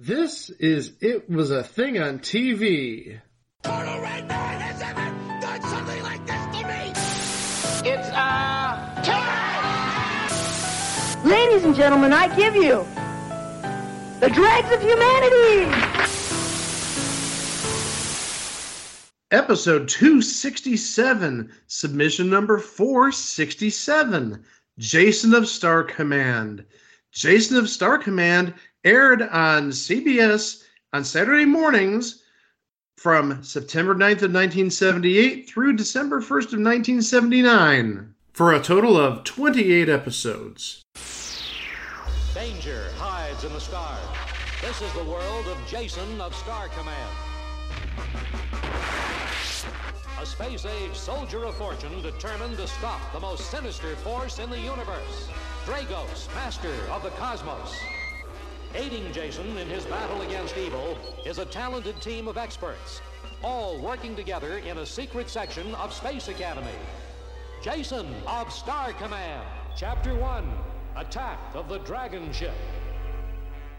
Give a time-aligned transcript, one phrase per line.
[0.00, 3.18] This is It Was a Thing on TV.
[3.64, 6.92] Total Red Man has ever done something like this to me!
[7.90, 10.30] It's, uh, time!
[11.28, 12.86] Ladies and gentlemen, I give you
[14.20, 15.64] the dregs of humanity!
[19.32, 24.44] Episode 267, submission number 467,
[24.78, 26.64] Jason of Star Command.
[27.10, 28.54] Jason of Star Command
[28.88, 30.62] aired on CBS
[30.94, 32.22] on Saturday mornings
[32.96, 39.90] from September 9th of 1978 through December 1st of 1979 for a total of 28
[39.90, 40.82] episodes.
[42.32, 44.00] Danger hides in the stars.
[44.62, 47.14] This is the world of Jason of Star Command.
[50.18, 54.58] A space age soldier of fortune determined to stop the most sinister force in the
[54.58, 55.28] universe
[55.66, 57.76] Dragos, master of the cosmos.
[58.78, 60.96] Aiding Jason in his battle against evil
[61.26, 63.00] is a talented team of experts,
[63.42, 66.78] all working together in a secret section of Space Academy.
[67.60, 69.44] Jason of Star Command,
[69.76, 70.48] Chapter 1
[70.94, 72.54] Attack of the Dragon Ship.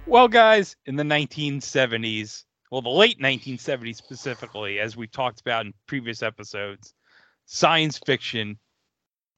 [0.06, 5.74] Well, guys, in the 1970s, well, the late 1970s specifically, as we talked about in
[5.88, 6.94] previous episodes,
[7.46, 8.60] science fiction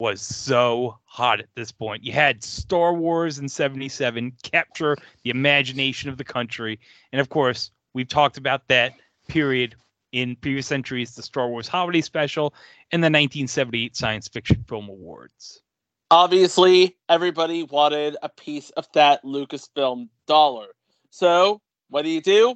[0.02, 2.04] was so hot at this point.
[2.04, 6.80] You had Star Wars in 77 capture the imagination of the country.
[7.12, 8.94] And of course, we've talked about that
[9.28, 9.76] period
[10.12, 12.52] in previous centuries, the Star Wars Holiday Special
[12.92, 15.62] and the 1978 Science Fiction Film Awards.
[16.10, 20.70] Obviously, everybody wanted a piece of that Lucasfilm dollar.
[21.12, 22.56] So, what do you do?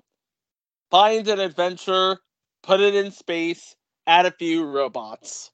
[0.89, 2.17] Find an adventure,
[2.63, 3.75] put it in space,
[4.07, 5.52] add a few robots.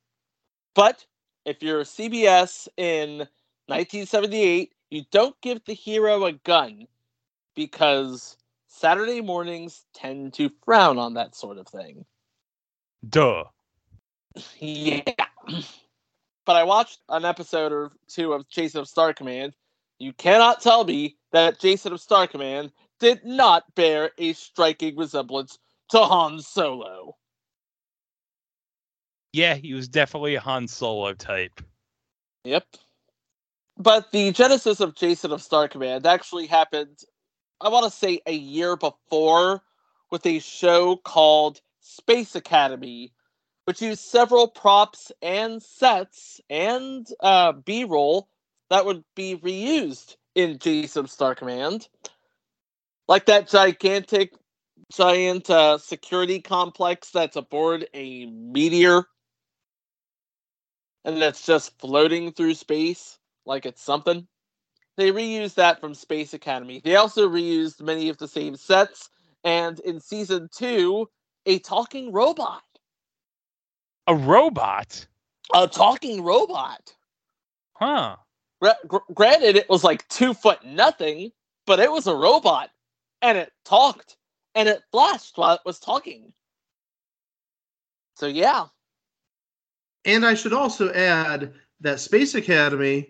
[0.74, 1.06] But
[1.46, 3.20] if you're CBS in
[3.68, 6.88] 1978, you don't give the hero a gun
[7.56, 12.06] because Saturday mornings tend to frown on that sort of thing.
[13.08, 13.44] Duh.
[14.60, 15.02] Yeah.
[16.44, 19.54] But I watched an episode or two of Jason of Star Command.
[20.00, 25.60] You cannot tell me that Jason of Star Command did not bear a striking resemblance
[25.90, 27.16] to Han Solo.
[29.34, 31.62] Yeah, he was definitely a Han Solo type.
[32.44, 32.66] Yep.
[33.78, 37.00] But the genesis of Jason of Star Command actually happened,
[37.62, 39.62] I want to say, a year before
[40.12, 43.14] with a show called Space Academy,
[43.66, 48.28] which used several props and sets and uh, B roll
[48.70, 51.88] that would be reused in Jason of Star Command.
[53.08, 54.34] Like that gigantic,
[54.92, 59.06] giant uh, security complex that's aboard a meteor
[61.06, 64.28] and that's just floating through space like it's something.
[64.98, 66.82] They reused that from Space Academy.
[66.84, 69.10] They also reused many of the same sets,
[69.44, 71.08] and in season two,
[71.46, 72.64] a talking robot.
[74.08, 75.06] A robot?
[75.54, 76.94] A talking robot.
[77.74, 78.18] Huh.
[78.88, 81.32] Gr- granted, it was like two foot nothing,
[81.66, 82.70] but it was a robot,
[83.22, 84.18] and it talked,
[84.56, 86.34] and it flashed while it was talking.
[88.16, 88.68] So yeah,
[90.06, 93.08] And I should also add that Space Academy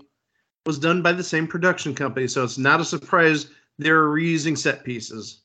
[0.65, 3.47] was done by the same production company, so it's not a surprise
[3.79, 5.41] they're reusing set pieces.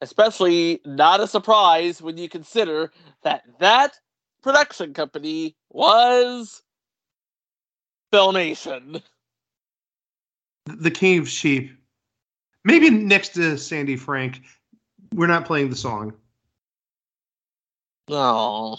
[0.00, 2.92] especially not a surprise when you consider
[3.22, 3.98] that that
[4.42, 6.62] production company was
[8.12, 9.02] Filmation.
[10.66, 11.72] The King of Sheep.
[12.64, 14.40] Maybe next to Sandy Frank.
[15.14, 16.12] We're not playing the song.
[18.08, 18.78] Oh.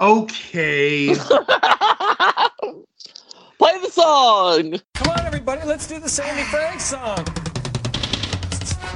[0.00, 1.08] Okay.
[1.14, 1.18] Play
[3.82, 4.80] the song.
[4.94, 7.22] Come on, everybody, let's do the Sandy Frank song.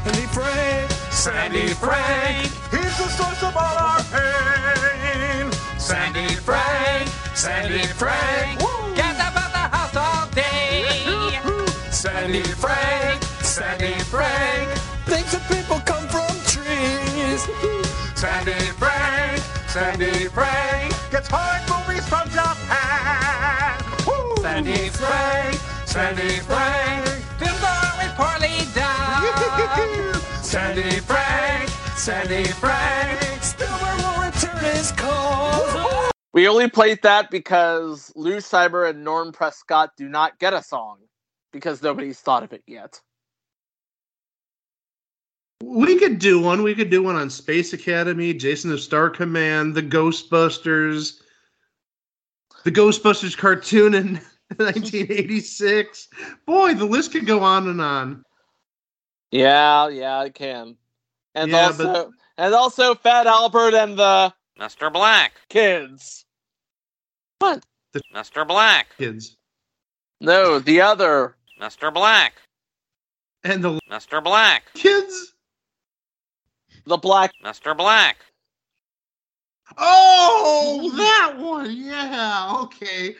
[0.04, 5.52] Sandy Frank, Sandy Frank, he's the source of all our pain.
[5.78, 8.60] Sandy Frank, Sandy Frank,
[8.96, 10.86] get up at the house all day.
[11.90, 14.70] Sandy Frank, Sandy Frank,
[15.04, 17.46] thinks that people come from trees.
[18.18, 23.78] Sandy Frank, Sandy Frank, gets hard movies from Japan.
[24.42, 25.54] Sandy Frank,
[25.86, 27.06] Sandy Frank,
[27.38, 30.42] films are always poorly done.
[30.42, 36.10] Sandy Frank, Sandy Frank, Spielberg will return his calls.
[36.32, 40.98] We only played that because Lou Scheimer and Norm Prescott do not get a song
[41.52, 43.00] because nobody's thought of it yet.
[45.64, 46.62] We could do one.
[46.62, 51.20] We could do one on Space Academy, Jason of Star Command, the Ghostbusters,
[52.64, 54.14] the Ghostbusters cartoon in
[54.56, 56.08] 1986.
[56.46, 58.22] Boy, the list could go on and on.
[59.30, 60.76] Yeah, yeah, I can.
[61.34, 64.92] And Yeah, also, but- and also, Fat Albert and the Mr.
[64.92, 65.32] Black.
[65.48, 66.24] kids.
[67.38, 67.64] What?
[67.92, 68.46] The Mr.
[68.46, 68.88] Black.
[68.98, 69.36] Kids.
[70.20, 71.36] No, the other.
[71.60, 71.92] Mr.
[71.94, 72.34] Black.
[73.44, 74.22] And the Mr.
[74.22, 74.64] Black.
[74.74, 75.33] kids.
[76.86, 77.32] The black.
[77.44, 77.76] Mr.
[77.76, 78.18] Black.
[79.78, 81.74] Oh, that one.
[81.74, 82.58] Yeah.
[82.62, 83.16] Okay.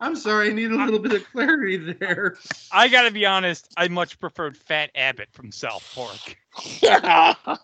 [0.00, 0.50] I'm sorry.
[0.50, 2.36] I need a little bit of clarity there.
[2.70, 3.72] I gotta be honest.
[3.76, 6.36] I much preferred Fat Abbott from South Park.
[6.80, 7.34] Yeah.
[7.44, 7.58] I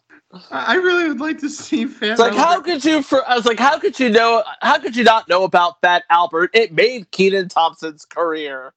[0.50, 2.18] I really would like to see Fat.
[2.18, 3.02] like how could you?
[3.02, 4.42] For I was like, how could you know?
[4.60, 6.50] How could you not know about Fat Albert?
[6.52, 8.74] It made Kenan Thompson's career.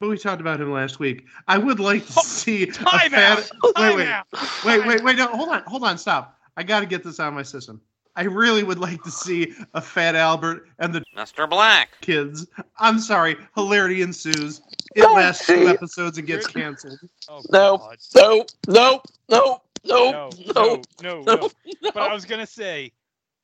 [0.00, 1.26] But we talked about him last week.
[1.48, 3.38] I would like to oh, see a Time fat.
[3.38, 3.50] out.
[3.62, 4.26] Wait, Time wait, out.
[4.64, 5.16] wait, wait, wait.
[5.16, 5.98] No, hold on, hold on.
[5.98, 6.38] Stop.
[6.56, 7.80] I got to get this out of my system.
[8.14, 11.48] I really would like to see a Fat Albert and the Mr.
[11.48, 11.90] Black.
[12.00, 12.46] kids.
[12.78, 13.36] I'm sorry.
[13.54, 14.60] Hilarity ensues.
[14.96, 16.98] It Don't lasts two episodes and gets canceled.
[17.28, 21.36] Oh, No, no, no, no, no, no, no, no, no, no, no.
[21.36, 21.50] no.
[21.92, 22.92] But I was gonna say,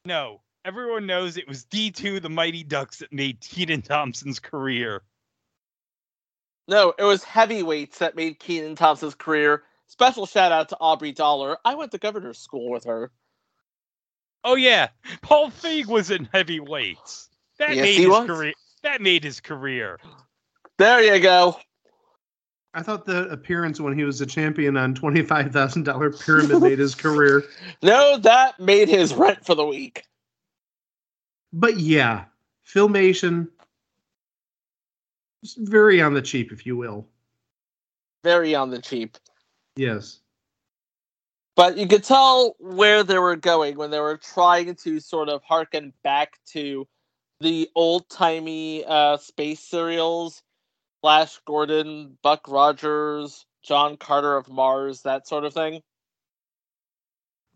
[0.05, 0.41] no.
[0.65, 5.03] Everyone knows it was D2, the Mighty Ducks, that made Kenan Thompson's career.
[6.66, 9.62] No, it was heavyweights that made Kenan Thompson's career.
[9.87, 11.58] Special shout out to Aubrey Dollar.
[11.64, 13.11] I went to governor's school with her.
[14.43, 14.88] Oh yeah,
[15.22, 17.28] Paul Feig was in heavyweights.
[17.58, 18.26] That Yes, made he his was.
[18.26, 18.52] career.
[18.82, 19.99] That made his career.
[20.78, 21.56] There you go.
[22.75, 26.78] I thought the appearance when he was a champion on twenty-five thousand dollar pyramid made
[26.78, 27.44] his career.
[27.82, 30.05] No, that made his rent for the week.
[31.52, 32.25] But yeah,
[32.67, 33.63] filmation, it's
[35.58, 37.06] very on the cheap, if you will.
[38.23, 39.19] Very on the cheap.
[39.76, 40.20] Yes.
[41.56, 45.43] But you could tell where they were going when they were trying to sort of
[45.43, 46.87] harken back to
[47.41, 50.43] the old timey uh, space serials
[51.05, 55.82] Flash Gordon, Buck Rogers, John Carter of Mars, that sort of thing.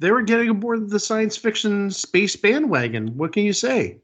[0.00, 3.16] They were getting aboard the science fiction space bandwagon.
[3.16, 4.00] What can you say?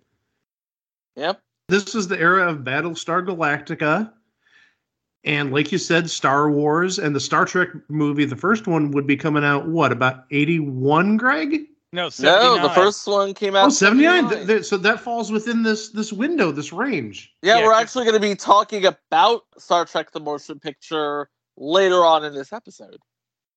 [1.16, 1.42] Yep.
[1.68, 4.12] This was the era of Battlestar Galactica.
[5.24, 9.06] And like you said, Star Wars and the Star Trek movie, the first one would
[9.06, 11.62] be coming out, what, about 81, Greg?
[11.92, 12.62] No, No, 79.
[12.62, 13.66] the first one came out.
[13.66, 14.24] Oh, 79.
[14.24, 14.36] 79.
[14.36, 17.32] Th- th- so that falls within this this window, this range.
[17.40, 22.04] Yeah, Yeah, we're actually going to be talking about Star Trek the Motion Picture later
[22.04, 22.98] on in this episode.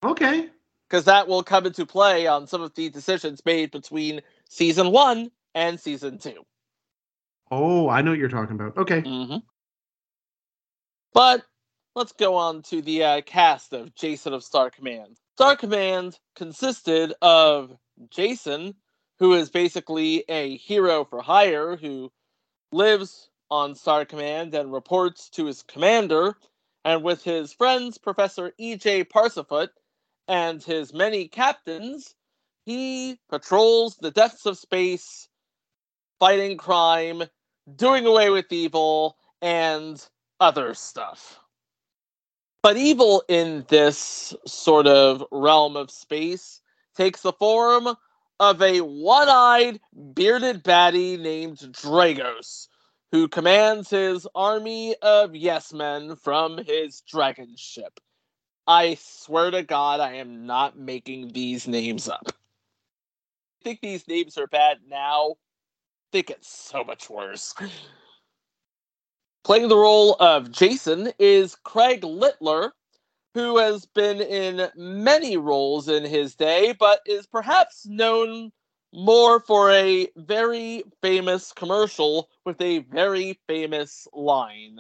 [0.03, 0.50] Okay.
[0.88, 5.31] Because that will come into play on some of the decisions made between season one
[5.56, 6.45] and season two.
[7.51, 8.77] Oh, I know what you're talking about.
[8.77, 9.01] Okay.
[9.01, 9.38] Mm-hmm.
[11.13, 11.44] But
[11.95, 15.17] let's go on to the uh, cast of Jason of Star Command.
[15.35, 17.75] Star Command consisted of
[18.09, 18.75] Jason,
[19.19, 22.11] who is basically a hero for hire who
[22.71, 26.35] lives on Star Command and reports to his commander,
[26.83, 29.05] and with his friends, Professor E.J.
[29.05, 29.69] Parsafoot,
[30.27, 32.13] and his many captains,
[32.65, 35.29] he patrols the depths of space,
[36.19, 37.23] fighting crime,
[37.75, 40.03] doing away with evil, and
[40.39, 41.39] other stuff.
[42.63, 46.61] But evil in this sort of realm of space
[46.95, 47.95] takes the form
[48.39, 49.79] of a one eyed,
[50.13, 52.67] bearded baddie named Dragos,
[53.11, 57.99] who commands his army of yes men from his dragon ship.
[58.67, 62.24] I swear to God, I am not making these names up.
[62.27, 65.36] I think these names are bad now.
[66.17, 67.53] They get so much worse.
[69.43, 72.74] Playing the role of Jason is Craig Littler,
[73.36, 78.51] who has been in many roles in his day, but is perhaps known
[78.91, 84.79] more for a very famous commercial with a very famous line.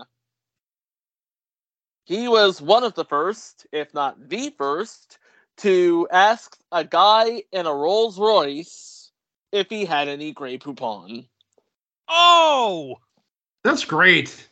[2.05, 5.19] He was one of the first, if not the first,
[5.57, 8.96] to ask a guy in a Rolls Royce
[9.51, 11.27] if he had any Grey Poupon.
[12.07, 12.97] Oh!
[13.63, 14.47] That's great.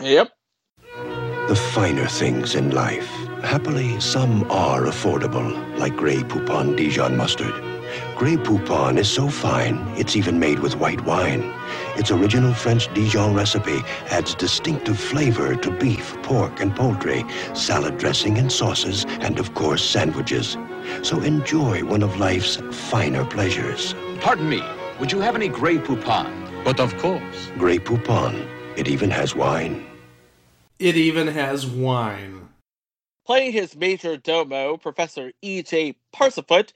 [0.00, 0.30] Yep.
[1.48, 3.08] The finer things in life.
[3.42, 7.52] Happily, some are affordable, like Grey Poupon Dijon mustard.
[8.16, 11.52] Grey Poupon is so fine, it's even made with white wine.
[11.96, 18.38] Its original French Dijon recipe adds distinctive flavor to beef, pork, and poultry, salad dressing
[18.38, 20.56] and sauces, and of course, sandwiches.
[21.02, 23.94] So enjoy one of life's finer pleasures.
[24.20, 24.62] Pardon me,
[25.00, 26.64] would you have any Grey Poupon?
[26.64, 27.50] But of course.
[27.58, 28.48] Grey Poupon.
[28.76, 29.86] It even has wine.
[30.78, 32.48] It even has wine.
[33.26, 35.96] Playing his major domo, Professor E.J.
[36.12, 36.72] Parsafoot,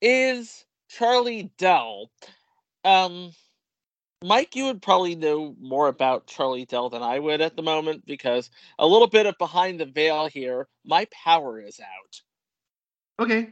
[0.00, 2.10] is Charlie Dell.
[2.84, 3.32] Um,
[4.22, 8.06] Mike, you would probably know more about Charlie Dell than I would at the moment
[8.06, 10.68] because a little bit of behind the veil here.
[10.84, 12.20] My power is out.
[13.18, 13.50] Okay.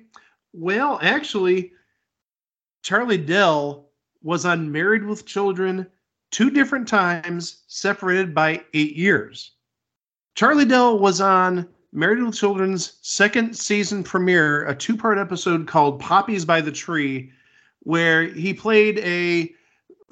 [0.53, 1.73] Well, actually,
[2.83, 3.91] Charlie Dell
[4.23, 5.87] was on Married with Children
[6.31, 9.53] two different times, separated by eight years.
[10.35, 16.01] Charlie Dell was on Married with Children's second season premiere, a two part episode called
[16.01, 17.33] Poppies by the Tree,
[17.81, 19.53] where he played a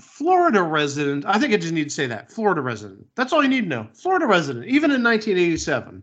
[0.00, 1.24] Florida resident.
[1.26, 3.06] I think I just need to say that Florida resident.
[3.14, 3.88] That's all you need to know.
[3.94, 6.02] Florida resident, even in 1987.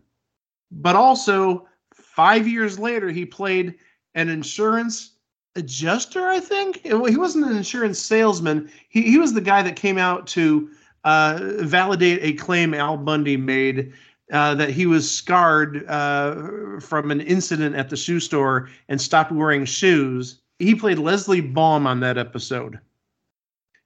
[0.70, 1.66] But also,
[2.16, 3.74] five years later, he played
[4.14, 5.12] an insurance
[5.54, 6.82] adjuster, I think.
[6.82, 8.70] He wasn't an insurance salesman.
[8.88, 10.70] He, he was the guy that came out to
[11.04, 13.92] uh, validate a claim Al Bundy made
[14.32, 19.30] uh, that he was scarred uh, from an incident at the shoe store and stopped
[19.30, 20.40] wearing shoes.
[20.58, 22.80] He played Leslie Baum on that episode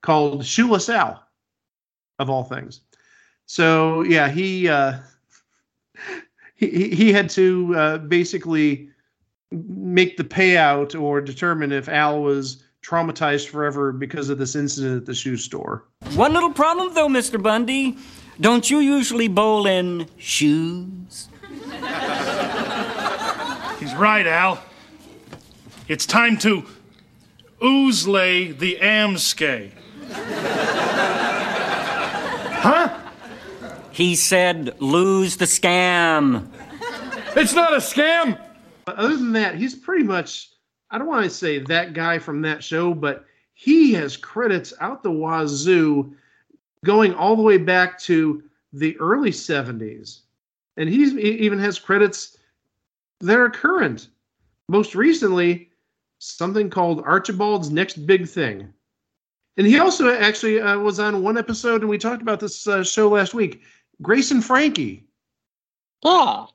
[0.02, 1.22] called Shoeless Al,
[2.20, 2.80] of all things.
[3.46, 5.00] So yeah, he uh,
[6.61, 8.90] he he had to uh, basically
[9.50, 15.07] make the payout or determine if Al was traumatized forever because of this incident at
[15.07, 15.85] the shoe store.
[16.14, 17.43] One little problem, though, Mr.
[17.43, 17.97] Bundy.
[18.40, 21.29] Don't you usually bowl in shoes?
[23.79, 24.62] He's right, Al.
[25.88, 26.64] It's time to
[27.61, 29.73] oozlay the amskay.
[34.00, 36.49] He said, lose the scam.
[37.37, 38.40] It's not a scam.
[38.87, 40.49] But other than that, he's pretty much,
[40.90, 45.02] I don't want to say that guy from that show, but he has credits out
[45.02, 46.14] the wazoo
[46.83, 48.42] going all the way back to
[48.73, 50.21] the early 70s.
[50.78, 52.38] And he's, he even has credits
[53.21, 54.09] that are current.
[54.71, 55.69] Most recently,
[56.21, 58.73] something called Archibald's Next Big Thing.
[59.59, 62.83] And he also actually uh, was on one episode, and we talked about this uh,
[62.83, 63.61] show last week
[64.02, 65.04] Grace and Frankie.
[66.04, 66.49] Ah.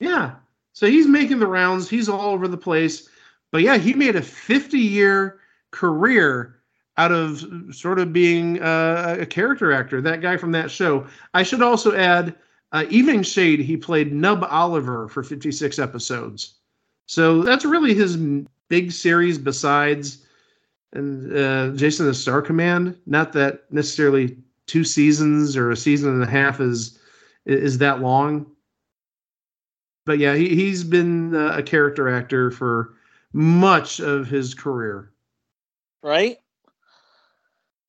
[0.00, 0.34] Yeah.
[0.72, 1.88] So he's making the rounds.
[1.88, 3.08] He's all over the place.
[3.50, 6.56] But yeah, he made a 50 year career
[6.96, 11.06] out of sort of being uh, a character actor, that guy from that show.
[11.32, 12.36] I should also add
[12.74, 16.54] uh, Evening Shade, he played Nub Oliver for 56 episodes.
[17.06, 18.16] So that's really his
[18.68, 20.26] big series besides
[20.92, 22.96] and uh, Jason the Star Command.
[23.06, 26.98] Not that necessarily two seasons or a season and a half is
[27.46, 28.46] is that long.
[30.06, 32.94] But yeah, he, he's been uh, a character actor for
[33.32, 35.12] much of his career.
[36.02, 36.38] Right?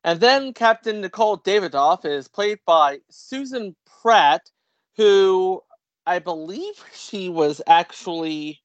[0.04, 4.52] And then Captain Nicole Davidoff is played by Susan Pratt,
[4.96, 5.62] who
[6.06, 8.62] I believe she was actually,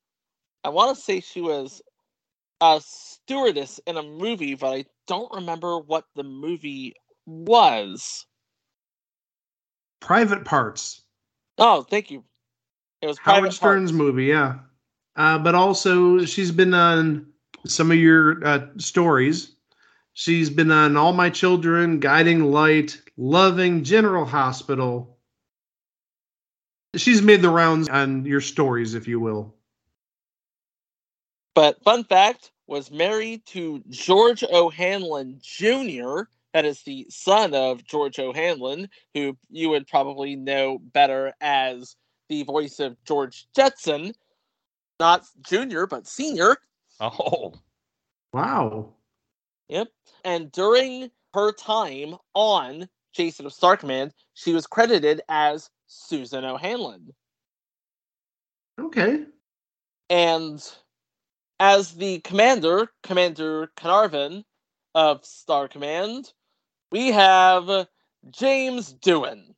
[0.65, 1.83] I want to say she was
[2.61, 6.95] a stewardess in a movie, but I don't remember what the movie
[7.31, 8.27] was.
[10.01, 11.03] Private Parts.
[11.59, 12.25] Oh, thank you.
[13.03, 13.99] It was Howard Private Stern's Parts.
[13.99, 14.59] movie, yeah.
[15.17, 17.27] Uh, but also, she's been on
[17.67, 19.53] some of your uh, stories.
[20.13, 25.19] She's been on All My Children, Guiding Light, Loving, General Hospital.
[26.97, 29.55] She's made the rounds on your stories, if you will.
[31.55, 36.23] But fun fact was married to George O'Hanlon Jr.
[36.53, 41.97] That is the son of George O'Hanlon, who you would probably know better as
[42.29, 44.13] the voice of George Jetson,
[44.99, 46.57] not Junior but Senior.
[46.99, 47.55] Oh,
[48.33, 48.95] wow.
[49.69, 49.89] Yep.
[50.25, 57.15] And during her time on Jason of Star Command, she was credited as Susan O'Hanlon.
[58.79, 59.25] Okay.
[60.09, 60.61] And
[61.61, 64.45] as the commander, Commander Carnarvon
[64.95, 66.33] of Star Command,
[66.91, 67.87] we have
[68.31, 69.55] James Doohan.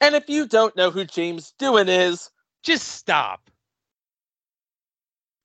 [0.00, 2.30] And if you don't know who James Doohan is,
[2.62, 3.50] just stop.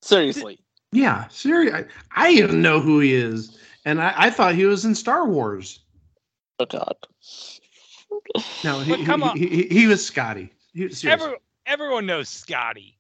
[0.01, 0.60] Seriously.
[0.91, 1.86] Yeah, seriously.
[2.15, 3.57] I, I even know who he is.
[3.86, 5.79] And I, I thought he was in Star Wars.
[6.60, 6.95] Oh, God.
[8.63, 9.38] No, he, But come he, on.
[9.38, 10.51] he, he, he was Scotty.
[10.74, 10.89] He.
[11.07, 12.98] Every, everyone knows Scotty.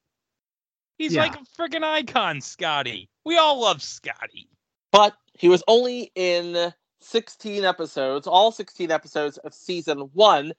[0.97, 1.21] He's Yeah.
[1.21, 3.09] like a freaking icon, Scotty.
[3.25, 4.47] We all love Scotty.
[4.91, 10.53] But he was only in 16 episodes, all 16 episodes of season one.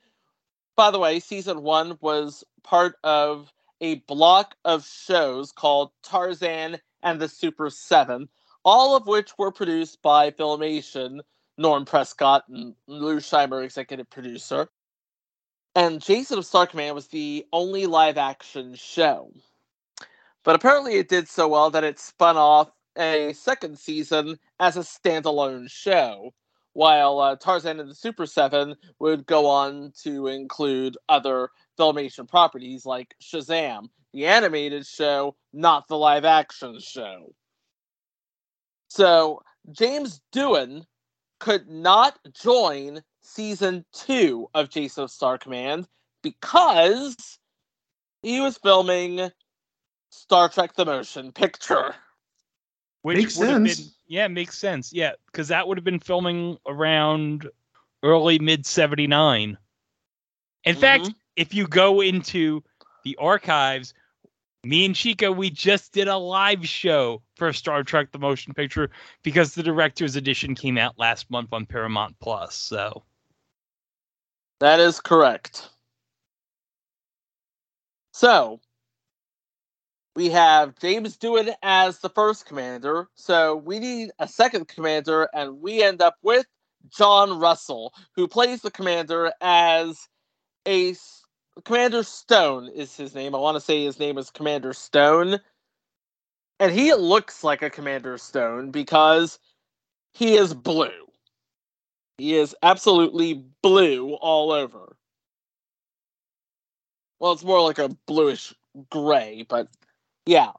[0.77, 7.21] By the way, season one was part of a block of shows called Tarzan and
[7.21, 8.29] the Super Seven,
[8.65, 11.21] all of which were produced by Filmation,
[11.59, 14.69] Norm Prescott and Lou Scheimer, executive producer.
[15.75, 19.33] And Jason of Star Command was the only live action show.
[20.45, 24.81] But apparently it did so well that it spun off a second season as a
[24.81, 26.33] standalone show,
[26.75, 32.87] while uh, Tarzan and the Super Seven would go on to include other Filmation properties
[32.87, 37.35] like Shazam, the animated show, not the live action show.
[38.89, 40.85] So James Doohan
[41.41, 45.89] could not join season two of Jason Star Command
[46.23, 47.39] because
[48.23, 49.31] he was filming
[50.11, 51.95] Star Trek the Motion Picture.
[53.03, 53.81] Which Makes would have sense.
[53.81, 54.93] been yeah, makes sense.
[54.93, 57.49] Yeah, because that would have been filming around
[58.03, 59.59] early mid seventy nine.
[60.65, 61.15] In fact, Mhm.
[61.37, 62.63] if you go into
[63.05, 63.95] the archives,
[64.65, 68.91] me and Chico, we just did a live show for Star Trek the Motion Picture
[69.25, 72.55] because the director's edition came out last month on Paramount Plus.
[72.55, 73.03] So
[74.61, 75.71] That is correct.
[78.13, 78.61] So,
[80.15, 83.09] we have James Doohan as the first commander.
[83.15, 86.47] So, we need a second commander, and we end up with
[86.89, 90.09] John Russell, who plays the commander as
[90.67, 90.95] a
[91.65, 93.35] Commander Stone is his name.
[93.35, 95.39] I want to say his name is Commander Stone.
[96.59, 99.39] And he looks like a Commander Stone because
[100.13, 100.91] he is blue.
[102.19, 104.97] He is absolutely blue all over.
[107.19, 108.55] Well, it's more like a bluish
[108.91, 109.69] gray, but
[110.27, 110.53] yeah.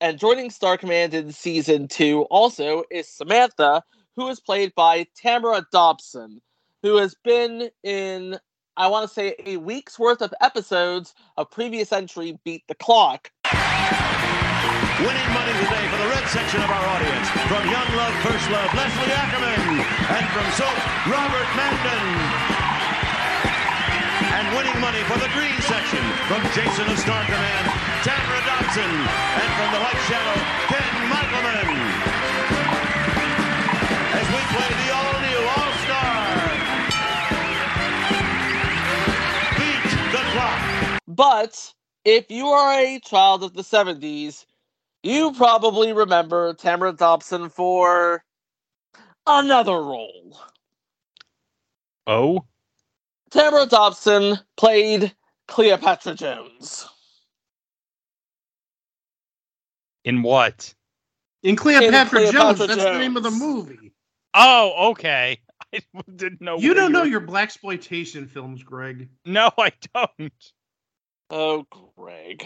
[0.00, 3.84] And joining Star Command in season two also is Samantha,
[4.16, 6.40] who is played by Tamara Dobson,
[6.82, 8.38] who has been in,
[8.76, 13.30] I want to say, a week's worth of episodes of previous entry Beat the Clock.
[15.02, 17.28] Winning money today for the red section of our audience.
[17.46, 19.86] From Young Love, First Love, Leslie Ackerman.
[19.86, 20.78] And from Soap,
[21.10, 22.06] Robert Mandan.
[24.34, 26.02] And winning money for the green section.
[26.26, 28.82] From Jason of Star Command, Tamara Dobson.
[28.82, 31.68] And from the White Shadow, Ken Michelman.
[34.18, 36.18] As we play the all-new All-Star.
[39.56, 40.58] Beat the clock.
[41.06, 41.54] But
[42.04, 44.46] if you are a child of the 70s,
[45.04, 48.24] you probably remember Tamara Dobson for
[49.28, 50.40] another role.
[52.08, 52.44] Oh,
[53.30, 55.14] Tamara Dobson played
[55.46, 56.88] Cleopatra Jones.
[60.04, 60.74] In what?
[61.42, 63.92] In Cleopatra, Cleopatra Jones, that's the name of the movie.
[64.34, 65.40] Oh, okay.
[65.74, 65.80] I
[66.14, 66.58] didn't know.
[66.58, 69.08] You don't know were- your black exploitation films, Greg.
[69.24, 70.32] No, I don't.
[71.30, 72.44] Oh, Greg.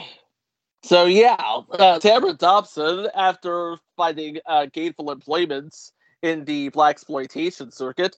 [0.83, 5.75] So yeah, uh, Tamara Dobson, after finding uh, gainful employment
[6.23, 8.17] in the black exploitation circuit,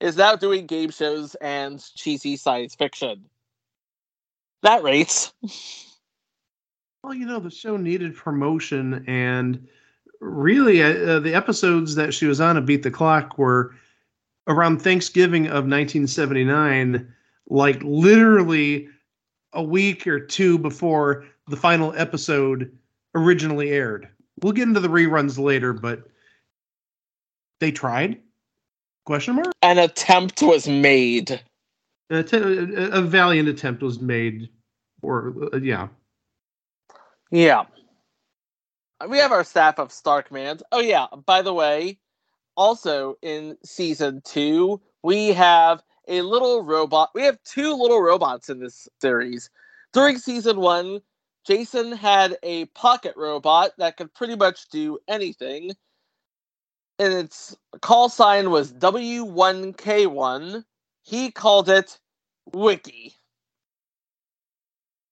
[0.00, 3.26] is now doing game shows and cheesy science fiction.
[4.62, 5.34] That rates.
[7.02, 9.66] Well, you know, the show needed promotion, and
[10.20, 13.74] really, uh, the episodes that she was on to Beat the Clock were
[14.48, 17.10] around Thanksgiving of 1979,
[17.48, 18.88] like literally
[19.54, 22.70] a week or two before the final episode
[23.14, 24.08] originally aired.
[24.42, 26.02] We'll get into the reruns later, but
[27.60, 28.18] they tried?
[29.06, 29.52] Question mark?
[29.62, 31.40] An attempt was made.
[32.10, 34.48] A, att- a a valiant attempt was made,
[35.02, 35.88] or uh, yeah.
[37.30, 37.64] Yeah.
[39.08, 40.62] We have our staff of Star Command.
[40.72, 41.98] Oh yeah, by the way,
[42.56, 47.10] also in season two, we have a little robot.
[47.14, 49.48] We have two little robots in this series.
[49.92, 51.00] During season one,
[51.46, 55.70] Jason had a pocket robot that could pretty much do anything.
[56.98, 60.64] And its call sign was W1K1.
[61.02, 61.98] He called it
[62.52, 63.14] Wiki.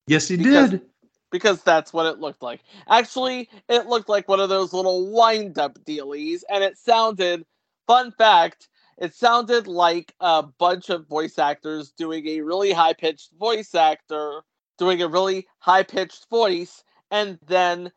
[0.06, 0.82] Yes, he Because- did.
[1.30, 2.62] Because that's what it looked like.
[2.88, 7.44] Actually, it looked like one of those little wind up dealies, and it sounded,
[7.86, 13.30] fun fact, it sounded like a bunch of voice actors doing a really high pitched
[13.38, 14.42] voice actor
[14.78, 17.90] doing a really high pitched voice, and then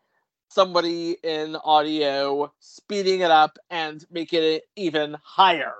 [0.49, 5.75] somebody in audio speeding it up and making it even higher.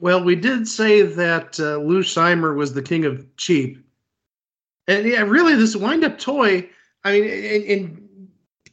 [0.00, 3.83] Well, we did say that uh, Lou Scheimer was the king of cheap.
[4.86, 6.68] And yeah, really, this wind up toy,
[7.04, 8.28] I mean, and, and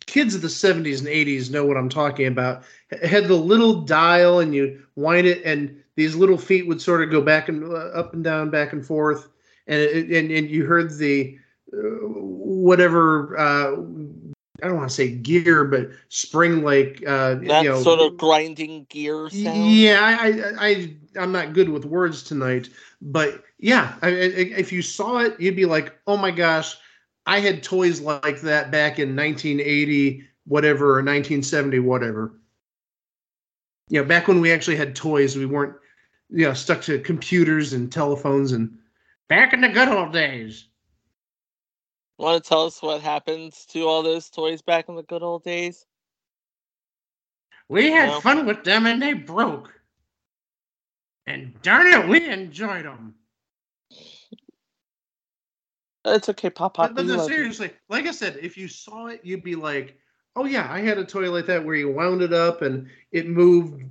[0.06, 2.64] kids of the 70s and 80s know what I'm talking about.
[2.90, 7.02] It had the little dial, and you wind it, and these little feet would sort
[7.02, 9.30] of go back and uh, up and down, back and forth.
[9.68, 11.38] And, it, and, and you heard the
[11.74, 13.72] uh, whatever, uh,
[14.62, 18.18] I don't want to say gear, but spring like, uh, That you know, sort of
[18.18, 19.72] grinding gear sound.
[19.72, 22.70] yeah, I, I, I, I'm not good with words tonight,
[23.02, 26.78] but yeah, I, I, if you saw it, you'd be like, "Oh my gosh,
[27.26, 32.34] I had toys like that back in 1980, whatever, or 1970, whatever."
[33.92, 35.76] you know, back when we actually had toys, we weren't,
[36.30, 38.80] you know, stuck to computers and telephones and
[39.28, 40.68] back in the good old days.
[42.18, 45.44] Want to tell us what happened to all those toys back in the good old
[45.44, 45.86] days?
[47.68, 48.22] We had No.
[48.22, 49.81] fun with them and they broke.
[51.28, 53.16] And darn it, we enjoyed them.
[56.04, 56.90] It's okay, Pop Pop.
[56.90, 57.36] But, but we no, love you.
[57.36, 59.98] seriously, like I said, if you saw it, you'd be like,
[60.36, 63.28] "Oh yeah, I had a toy like that where you wound it up and it
[63.28, 63.84] moved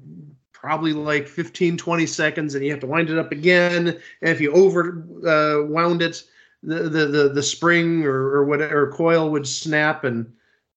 [0.53, 3.89] probably like 15, 20 seconds, and you have to wind it up again.
[3.89, 6.23] And if you over uh, wound it,
[6.63, 10.31] the, the the the spring or or whatever coil would snap and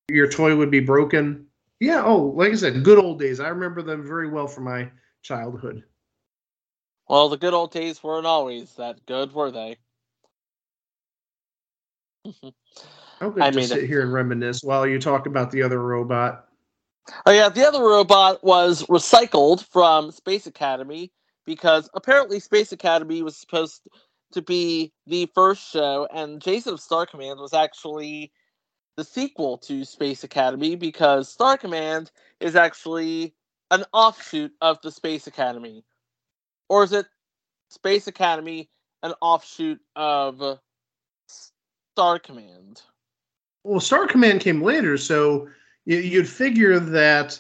[0.10, 1.48] your toy would be broken.
[1.80, 2.04] Yeah.
[2.06, 3.40] Oh, like I said, good old days.
[3.40, 4.90] I remember them very well from my
[5.24, 5.84] childhood.
[7.10, 9.78] Well, the good old days weren't always that good, were they?
[13.22, 15.82] I'm going I to mean, sit here and reminisce while you talk about the other
[15.82, 16.48] robot.
[17.26, 21.12] Oh yeah, the other robot was recycled from Space Academy
[21.46, 23.88] because apparently Space Academy was supposed
[24.34, 28.34] to be the first show, and Jason of Star Command was actually
[28.98, 33.36] the sequel to Space Academy because Star Command is actually
[33.72, 35.86] an offshoot of the Space Academy,
[36.70, 37.06] or is it
[37.70, 38.70] Space Academy
[39.04, 40.60] an offshoot of
[41.28, 42.82] Star Command?
[43.64, 45.50] Well, Star Command came later, so
[45.86, 47.40] you- you'd figure that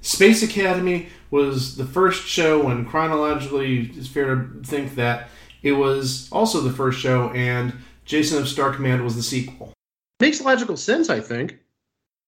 [0.00, 5.28] Space Academy was the first show, and chronologically, it's fair to think that
[5.62, 7.72] it was also the first show, and
[8.04, 9.72] Jason of Star Command was the sequel.
[10.20, 11.58] Makes logical sense, I think.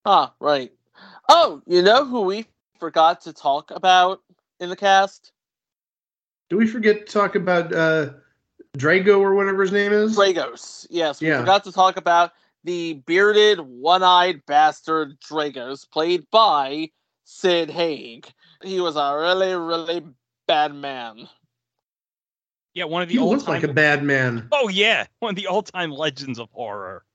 [0.05, 0.73] Ah, right.
[1.29, 2.47] Oh, you know who we
[2.79, 4.21] forgot to talk about
[4.61, 5.33] in the cast?
[6.53, 8.11] Do we forget to talk about uh,
[8.77, 10.19] Drago or whatever his name is?
[10.19, 10.87] Dragos.
[10.91, 11.39] Yes, we Yeah.
[11.39, 16.91] forgot to talk about the bearded, one-eyed bastard Dragos, played by
[17.25, 18.31] Sid Haig.
[18.63, 20.05] He was a really, really
[20.47, 21.27] bad man.
[22.75, 24.49] Yeah, one of the He old looks like a bad man.
[24.53, 27.07] Oh yeah, one of the all-time legends of horror.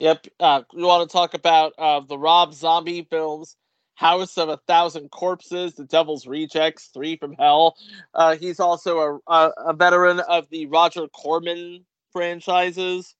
[0.00, 0.26] Yep.
[0.38, 3.56] Uh, we want to talk about uh, the Rob Zombie films,
[4.00, 7.76] House of a Thousand Corpses, The Devil's Rejects, Three from Hell.
[8.14, 13.14] Uh, he's also a, a, a veteran of the Roger Corman franchises.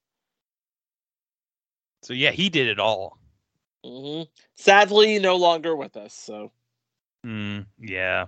[2.02, 3.18] So yeah, he did it all.
[3.84, 4.22] hmm
[4.56, 6.14] Sadly, no longer with us.
[6.14, 6.50] So,
[7.24, 7.60] Hmm.
[7.78, 8.26] yeah.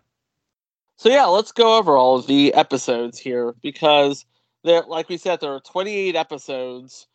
[0.99, 4.27] so yeah, let's go over all of the episodes here because
[4.63, 7.07] there, like we said, there are 28 episodes.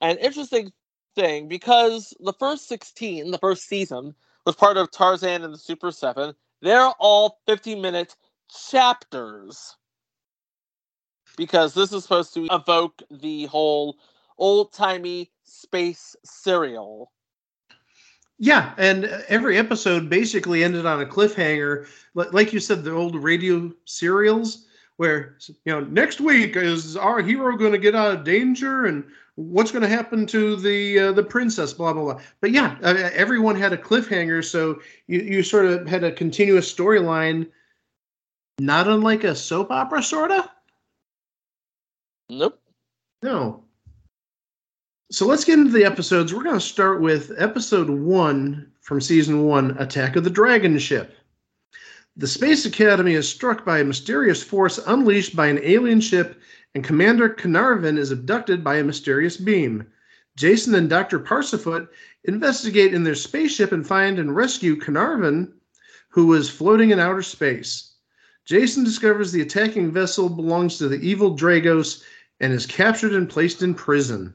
[0.00, 0.72] An interesting
[1.14, 5.90] thing because the first 16, the first season, was part of Tarzan and the Super
[5.90, 6.34] Seven.
[6.60, 8.16] They're all 50 minute
[8.70, 9.76] chapters
[11.36, 13.96] because this is supposed to evoke the whole
[14.38, 17.10] old timey space serial.
[18.38, 23.70] Yeah, and every episode basically ended on a cliffhanger, like you said, the old radio
[23.84, 28.86] serials, where you know next week is our hero going to get out of danger,
[28.86, 29.04] and
[29.36, 32.20] what's going to happen to the uh, the princess, blah blah blah.
[32.40, 36.72] But yeah, uh, everyone had a cliffhanger, so you you sort of had a continuous
[36.72, 37.48] storyline,
[38.58, 40.50] not unlike a soap opera, sorta.
[42.28, 42.58] Nope.
[43.22, 43.64] No.
[45.10, 46.32] So let's get into the episodes.
[46.32, 51.14] We're going to start with episode one from season one Attack of the Dragon Ship.
[52.14, 56.38] The Space Academy is struck by a mysterious force unleashed by an alien ship,
[56.74, 59.86] and Commander Carnarvon is abducted by a mysterious beam.
[60.36, 61.18] Jason and Dr.
[61.18, 61.88] Parsafoot
[62.24, 65.54] investigate in their spaceship and find and rescue Carnarvon,
[66.10, 67.94] who is floating in outer space.
[68.44, 72.02] Jason discovers the attacking vessel belongs to the evil Dragos
[72.40, 74.34] and is captured and placed in prison.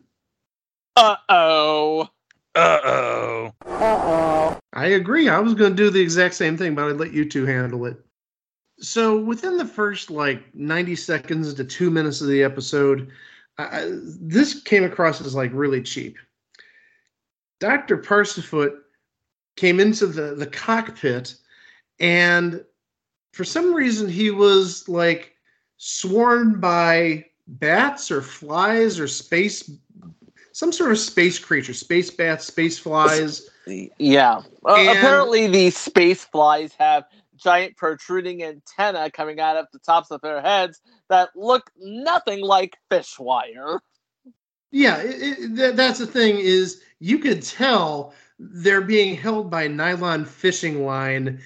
[0.95, 2.09] Uh oh.
[2.55, 3.51] Uh oh.
[3.65, 4.36] Uh oh.
[4.77, 5.27] I agree.
[5.27, 7.87] I was going to do the exact same thing, but I'd let you two handle
[7.87, 7.97] it.
[8.79, 13.09] So, within the first like 90 seconds to two minutes of the episode,
[13.57, 16.17] I, this came across as like really cheap.
[17.59, 17.97] Dr.
[17.97, 18.83] Parsafoot
[19.55, 21.33] came into the, the cockpit,
[21.99, 22.63] and
[23.33, 25.33] for some reason, he was like
[25.77, 29.71] sworn by bats or flies or space,
[30.51, 33.49] some sort of space creature, space bats, space flies.
[33.97, 34.41] Yeah.
[34.65, 40.21] Uh, apparently, these space flies have giant protruding antenna coming out of the tops of
[40.21, 43.79] their heads that look nothing like fish wire.
[44.71, 49.67] Yeah, it, it, that, that's the thing is you could tell they're being held by
[49.67, 51.39] nylon fishing line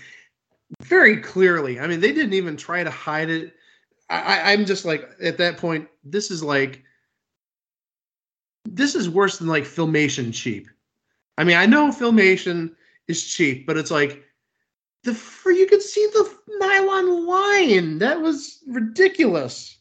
[0.82, 1.80] very clearly.
[1.80, 3.54] I mean, they didn't even try to hide it.
[4.10, 6.84] I, I'm just like at that point, this is like
[8.66, 10.68] this is worse than like filmation cheap.
[11.42, 12.76] I mean, I know filmation
[13.08, 14.24] is cheap, but it's like
[15.04, 17.98] The you could see the nylon line.
[17.98, 19.80] That was ridiculous.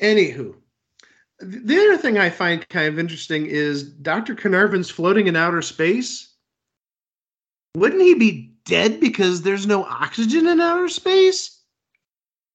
[0.00, 0.54] Anywho,
[1.40, 4.36] the other thing I find kind of interesting is Dr.
[4.36, 6.32] Carnarvon's floating in outer space.
[7.74, 11.58] Wouldn't he be dead because there's no oxygen in outer space?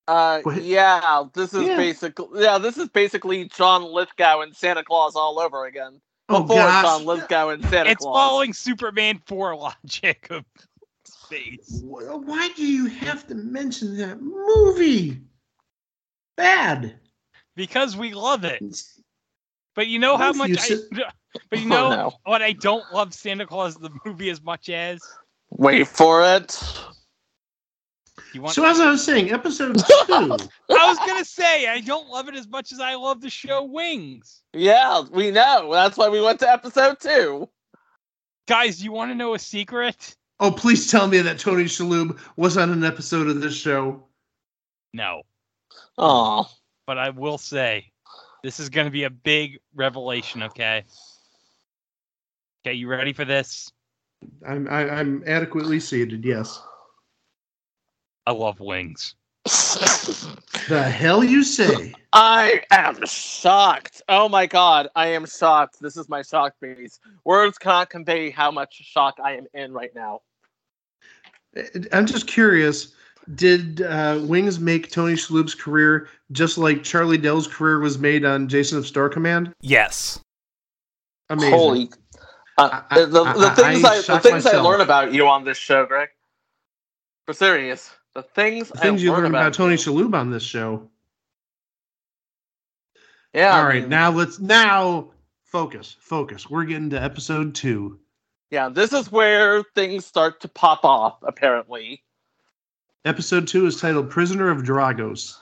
[0.07, 0.63] Uh, What?
[0.63, 1.75] yeah, this is Yeah.
[1.75, 5.99] basically yeah, this is basically John Lithgow and Santa Claus all over again.
[6.29, 6.83] Oh, Before gosh.
[6.83, 8.13] John Lithgow and Santa It's Claus.
[8.15, 10.43] following Superman 4 logic of
[11.05, 11.79] space.
[11.83, 15.21] Why do you have to mention that movie?
[16.35, 16.99] Bad.
[17.55, 18.61] Because we love it.
[19.73, 20.79] But you know how much I, said-
[21.49, 22.13] But you Oh, know no.
[22.25, 24.99] what I don't love Santa Claus the movie as much as
[25.51, 26.61] Wait for it.
[28.37, 29.83] You want So as I was saying, episode two.
[30.09, 30.27] I
[30.69, 34.43] was gonna say I don't love it as much as I love the show Wings.
[34.53, 35.71] Yeah, we know.
[35.73, 37.49] That's why we went to episode two.
[38.47, 40.15] Guys, you want to know a secret?
[40.39, 44.03] oh, please tell me that Tony Shalhoub was on an episode of this show.
[44.93, 45.23] No,
[45.97, 46.47] Oh,
[46.85, 47.91] but I will say
[48.43, 50.43] this is gonna be a big revelation.
[50.43, 50.85] Okay.
[52.65, 53.71] Okay, you ready for this?
[54.47, 56.23] I'm I, I'm adequately seated.
[56.23, 56.61] Yes.
[58.27, 59.15] I love Wings.
[60.67, 61.93] The hell you say?
[62.11, 64.01] I am shocked.
[64.09, 65.77] Oh my god, I am shocked.
[65.79, 66.99] This is my shock base.
[67.23, 70.19] Words cannot convey how much shock I am in right now.
[71.93, 72.93] I'm just curious.
[73.35, 78.49] Did uh, Wings make Tony Shalhoub's career just like Charlie Dell's career was made on
[78.49, 79.53] Jason of Star Command?
[79.61, 80.19] Yes.
[81.29, 81.53] Amazing.
[81.53, 81.89] Holy.
[82.57, 85.27] Uh, I- the, the I- things I I, the shocked things I learn about you
[85.27, 86.09] on this show, Greg.
[87.25, 90.31] For serious, the things, The things I you learn learn about, about Tony Shalhoub on
[90.31, 90.89] this show.
[93.31, 93.55] Yeah.
[93.55, 95.09] All I right, mean, now let's now
[95.43, 95.95] focus.
[95.99, 96.49] Focus.
[96.49, 97.99] We're getting to episode two.
[98.49, 101.19] Yeah, this is where things start to pop off.
[101.21, 102.01] Apparently.
[103.05, 105.35] Episode two is titled Prisoner of Dragos.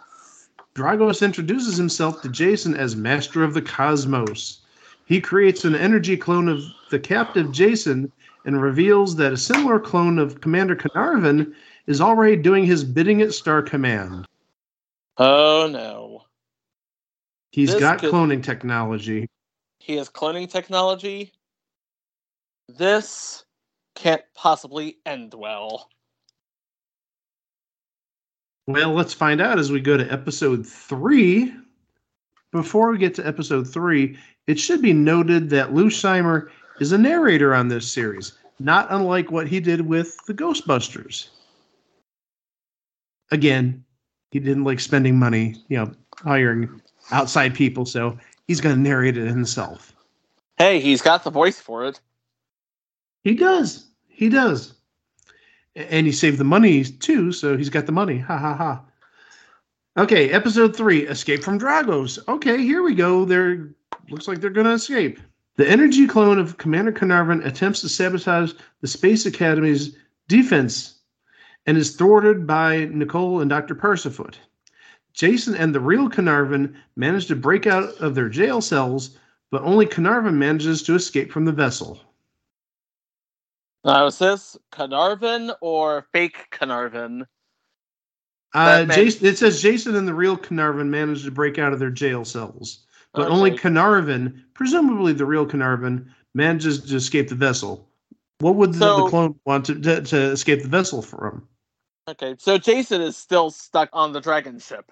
[0.75, 4.59] Dragos introduces himself to Jason as Master of the Cosmos.
[5.05, 6.61] He creates an energy clone of
[6.91, 8.11] the captive Jason
[8.43, 11.55] and reveals that a similar clone of Commander Carnarvon
[11.87, 14.25] is already doing his bidding at Star Command.
[15.17, 16.23] Oh no.
[17.51, 19.27] He's This got could- cloning technology.
[19.79, 21.31] He has cloning technology.
[22.67, 23.45] This
[23.93, 25.89] can't possibly end well.
[28.67, 31.53] Well, let's find out as we go to episode three.
[32.51, 34.17] Before we get to episode three,
[34.47, 39.29] it should be noted that Lou Scheimer is a narrator on this series, not unlike
[39.29, 41.27] what he did with the Ghostbusters.
[43.31, 43.83] Again,
[44.31, 49.17] he didn't like spending money, you know, hiring outside people, so he's going to narrate
[49.17, 49.95] it himself.
[50.57, 51.99] Hey, he's got the voice for it.
[53.23, 53.87] He does.
[54.07, 54.73] He does.
[55.75, 58.19] And he saved the money too, so he's got the money.
[58.19, 58.81] Ha ha ha.
[59.97, 62.19] Okay, episode three, Escape from Dragos.
[62.27, 63.25] Okay, here we go.
[63.25, 63.69] They're
[64.09, 65.19] looks like they're gonna escape.
[65.55, 69.95] The energy clone of Commander Carnarvon attempts to sabotage the Space Academy's
[70.27, 70.94] defense
[71.65, 73.75] and is thwarted by Nicole and Dr.
[73.75, 74.37] Parsafoot.
[75.13, 79.17] Jason and the real Carnarvon manage to break out of their jail cells,
[79.49, 82.01] but only Carnarvon manages to escape from the vessel.
[83.85, 87.25] Now, is this Carnarvon or fake Carnarvon?
[88.53, 91.89] Uh, Jason, it says Jason and the real Carnarvon manage to break out of their
[91.89, 93.61] jail cells, but only Okay.
[93.61, 97.89] Carnarvon, presumably the real Carnarvon, manages to escape the vessel.
[98.39, 101.47] What would the, the clone want to, to, to escape the vessel from?
[102.07, 104.91] Okay, so Jason is still stuck on the dragon ship.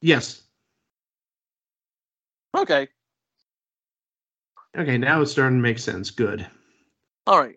[0.00, 0.42] Yes.
[2.56, 2.88] Okay,
[4.76, 6.10] Okay, now it's starting to make sense.
[6.10, 6.46] Good.
[7.26, 7.56] all right.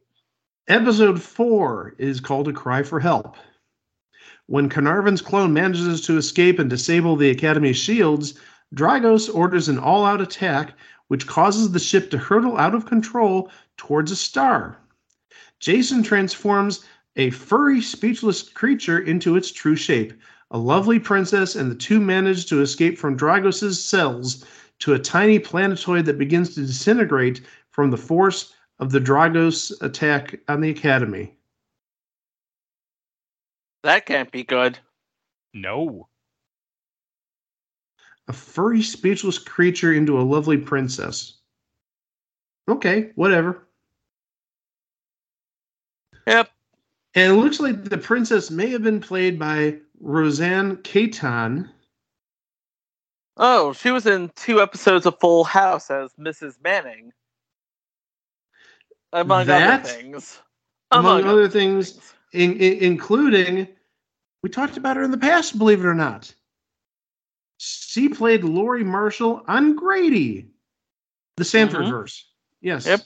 [0.67, 3.35] Episode four is called A Cry for Help.
[4.47, 8.39] When Carnarvon's clone manages to escape and disable the Academy's shields,
[8.75, 10.73] Dragos orders an all out attack,
[11.07, 14.77] which causes the ship to hurtle out of control towards a star.
[15.59, 16.83] Jason transforms
[17.15, 20.13] a furry, speechless creature into its true shape.
[20.51, 24.45] A lovely princess and the two manage to escape from Dragos' cells
[24.79, 30.39] to a tiny planetoid that begins to disintegrate from the force of the Dragos attack
[30.47, 31.35] on the Academy.
[33.83, 34.79] That can't be good.
[35.53, 36.07] No.
[38.27, 41.39] A furry, speechless creature into a lovely princess.
[42.69, 43.67] Okay, whatever.
[46.25, 46.52] Yep.
[47.15, 51.69] And it looks like the princess may have been played by Rosanne Katon.
[53.37, 56.55] Oh, she was in two episodes of Full House as Mrs.
[56.63, 57.11] Manning.
[59.11, 60.39] Among That- other things.
[60.91, 63.67] among, Among other things, in, in- including
[64.41, 65.57] we talked about her in the past.
[65.57, 66.33] Believe it or not,
[67.57, 70.51] she played Lori Marshall on Grady,
[71.37, 71.89] the Sanford Mhm.
[71.89, 72.27] verse.
[72.61, 72.85] Yes.
[72.85, 73.01] Yep.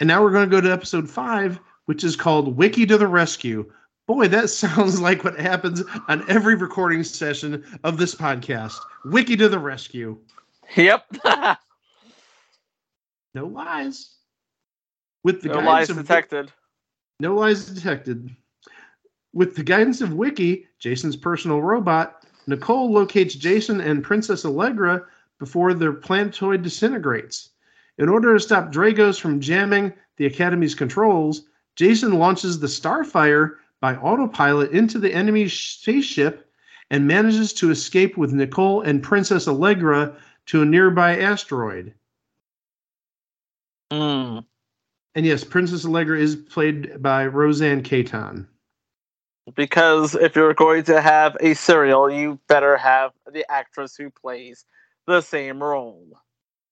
[0.00, 3.08] And now we're going to go to episode five, which is called Wiki to the
[3.08, 3.70] Rescue.
[4.06, 8.74] Boy, that sounds like what happens on every recording session of this podcast.
[9.04, 10.18] Wiki to the rescue.
[10.76, 11.06] Yep.
[13.34, 14.10] No lies.
[15.24, 16.52] With the no lies of- detected.
[17.20, 18.30] No lies detected.
[19.32, 25.02] With the guidance of Wiki, Jason's personal robot, Nicole locates Jason and Princess Allegra
[25.40, 27.50] before their planetoid disintegrates.
[27.98, 33.96] In order to stop Dragos from jamming the Academy's controls, Jason launches the Starfire by
[33.96, 36.50] autopilot into the enemy spaceship
[36.90, 41.94] and manages to escape with Nicole and Princess Allegra to a nearby asteroid.
[43.92, 44.44] Mm.
[45.14, 48.46] And yes, Princess Allegra is played by Rosanne Katon.
[49.54, 54.64] Because if you're going to have a serial, you better have the actress who plays
[55.06, 56.18] the same role.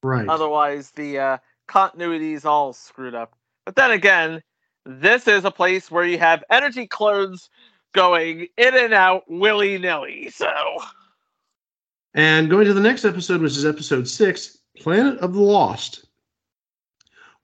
[0.03, 0.29] Right.
[0.29, 1.38] Otherwise, the uh,
[1.69, 3.35] continuity is all screwed up.
[3.67, 4.43] But then again,
[4.85, 7.51] this is a place where you have energy clones
[7.92, 10.31] going in and out willy nilly.
[10.31, 10.53] So,
[12.14, 16.07] And going to the next episode, which is episode six Planet of the Lost.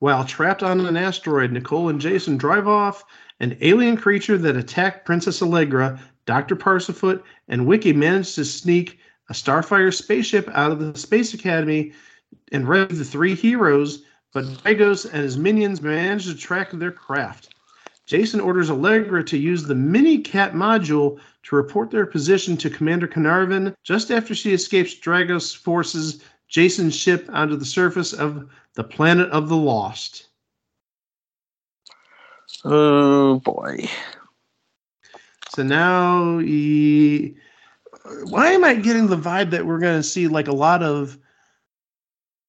[0.00, 3.04] While trapped on an asteroid, Nicole and Jason drive off
[3.40, 6.56] an alien creature that attacked Princess Allegra, Dr.
[6.56, 8.98] Parsafoot, and Wiki managed to sneak
[9.28, 11.92] a Starfire spaceship out of the Space Academy
[12.52, 17.54] and rescue the three heroes, but Dragos and his minions manage to track their craft.
[18.06, 23.06] Jason orders Allegra to use the mini cat module to report their position to Commander
[23.06, 29.28] Canarvin just after she escapes Dragos forces Jason's ship onto the surface of the planet
[29.30, 30.28] of the lost.
[32.64, 33.88] oh boy.
[35.50, 37.34] So now, he,
[38.24, 41.18] why am I getting the vibe that we're going to see like a lot of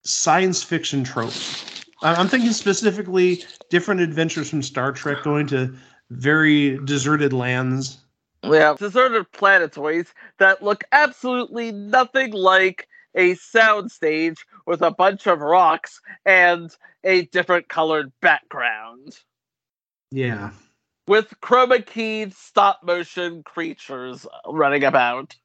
[0.03, 1.68] science fiction tropes?
[2.01, 5.73] I'm thinking specifically different adventures from Star Trek going to
[6.09, 7.99] very deserted lands.
[8.43, 15.99] Yeah, deserted planetoids that look absolutely nothing like a soundstage with a bunch of rocks
[16.25, 19.17] and a different colored background.
[20.11, 20.51] Yeah.
[21.07, 25.35] With chroma keyed stop motion creatures running about.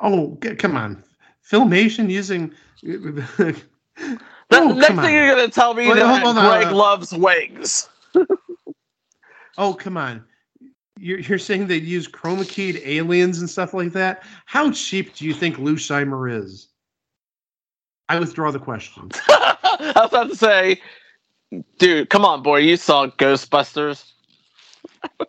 [0.00, 1.04] Oh, come on.
[1.50, 2.54] Filmation using.
[4.52, 5.12] The Oh, next thing on.
[5.12, 7.88] you're gonna tell me Wait, that on, Greg uh, loves wings.
[9.58, 10.24] Oh, come on.
[10.98, 14.22] You're, you're saying they use chroma keyed aliens and stuff like that?
[14.46, 16.68] How cheap do you think Lou Scheimer is?
[18.08, 19.10] I withdraw the question.
[19.28, 20.80] I was about to say,
[21.78, 24.10] dude, come on, boy, you saw Ghostbusters.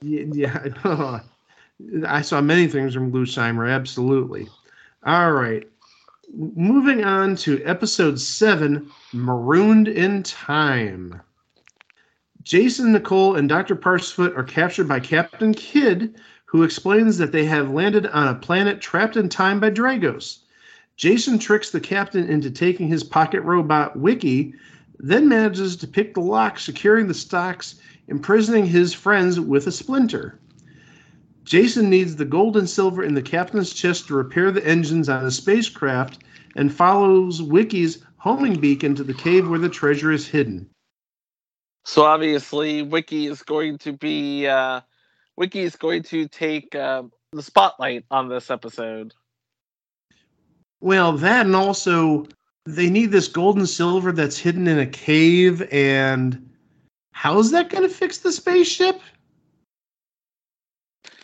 [0.01, 1.19] yeah, yeah.
[2.07, 4.47] I saw many things from Lou absolutely.
[5.05, 5.67] All right.
[6.35, 11.21] Moving on to episode seven Marooned in Time.
[12.41, 13.75] Jason, Nicole, and Dr.
[13.75, 16.15] Parsafoot are captured by Captain Kidd,
[16.45, 20.39] who explains that they have landed on a planet trapped in time by Dragos.
[20.97, 24.55] Jason tricks the captain into taking his pocket robot Wiki,
[24.97, 27.75] then manages to pick the lock securing the stocks,
[28.07, 30.39] imprisoning his friends with a splinter.
[31.43, 35.23] Jason needs the gold and silver in the captain's chest to repair the engines on
[35.23, 36.19] the spacecraft
[36.55, 40.69] and follows Wiki's homing beacon to the cave where the treasure is hidden.
[41.85, 44.81] So obviously, Wiki is going to be uh,
[45.35, 47.03] Wiki is going to take uh,
[47.33, 49.13] the spotlight on this episode.
[50.79, 52.25] Well, that and also
[52.65, 56.49] they need this gold and silver that's hidden in a cave, and
[57.11, 59.01] how's that going to fix the spaceship?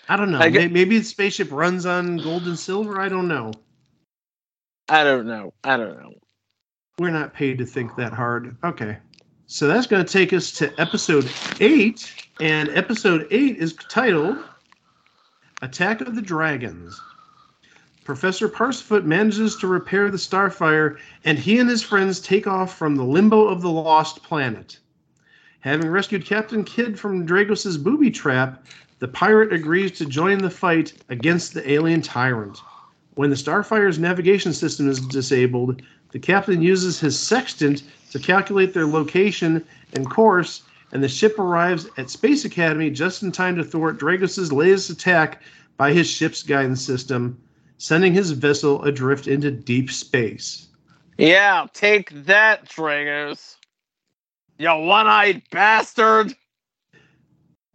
[0.10, 0.40] I don't know.
[0.40, 3.00] I May- Maybe the spaceship runs on gold and silver.
[3.00, 3.52] I don't know.
[4.90, 5.54] I don't know.
[5.64, 6.14] I don't know.
[6.98, 8.58] We're not paid to think that hard.
[8.64, 8.98] Okay.
[9.46, 12.12] So that's going to take us to episode eight.
[12.40, 14.38] And episode eight is titled
[15.62, 17.00] Attack of the Dragons.
[18.04, 22.96] Professor Parsafoot manages to repair the Starfire, and he and his friends take off from
[22.96, 24.80] the limbo of the lost planet.
[25.60, 28.66] Having rescued Captain Kidd from Dragos' booby trap,
[29.00, 32.60] the pirate agrees to join the fight against the alien tyrant.
[33.16, 35.82] When the Starfire's navigation system is disabled,
[36.12, 41.88] the captain uses his sextant to calculate their location and course, and the ship arrives
[41.98, 45.42] at Space Academy just in time to thwart Dragos's latest attack
[45.78, 47.40] by his ship's guidance system,
[47.78, 50.68] sending his vessel adrift into deep space.
[51.18, 53.56] Yeah, take that, Dragos.
[54.58, 56.36] You one-eyed bastard.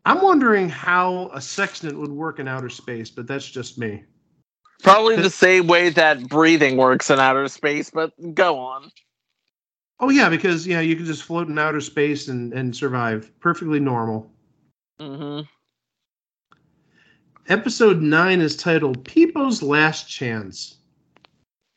[0.05, 4.05] I'm wondering how a sextant would work in outer space, but that's just me.
[4.83, 8.91] Probably the same way that breathing works in outer space, but go on.
[10.01, 13.33] Oh yeah, because yeah, you can just float in outer space and, and survive.
[13.41, 14.31] Perfectly normal.
[15.01, 15.47] Mm-hmm.
[17.49, 20.79] Episode 9 is titled Peepo's Last Chance.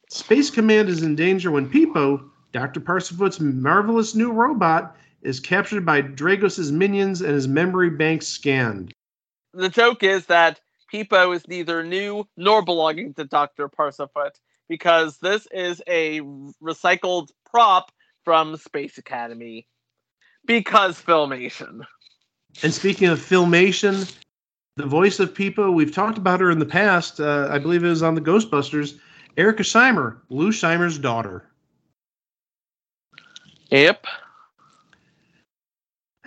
[0.10, 2.80] Space Command is in danger when Peepo, Dr.
[2.80, 4.96] Parsafoot's marvelous new robot,
[5.28, 8.94] is captured by Dragos' minions and his memory bank scanned.
[9.54, 10.62] The joke is that
[10.92, 13.68] Peepo is neither new nor belonging to Dr.
[13.68, 16.22] Parsafoot because this is a
[16.64, 17.92] recycled prop
[18.24, 19.68] from Space Academy.
[20.46, 21.82] Because Filmation.
[22.64, 24.16] And speaking of filmation,
[24.78, 27.20] the voice of Peepo, we've talked about her in the past.
[27.20, 28.98] Uh, I believe it was on the Ghostbusters.
[29.36, 31.50] Erica Scheimer, Lou Scheimer's daughter.
[33.70, 34.08] Yep.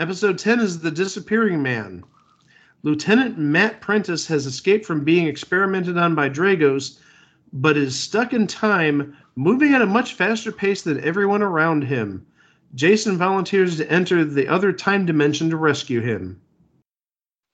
[0.00, 2.02] Episode 10 is The Disappearing Man.
[2.82, 6.98] Lieutenant Matt Prentice has escaped from being experimented on by Dragos,
[7.52, 12.26] but is stuck in time, moving at a much faster pace than everyone around him.
[12.74, 16.40] Jason volunteers to enter the other time dimension to rescue him.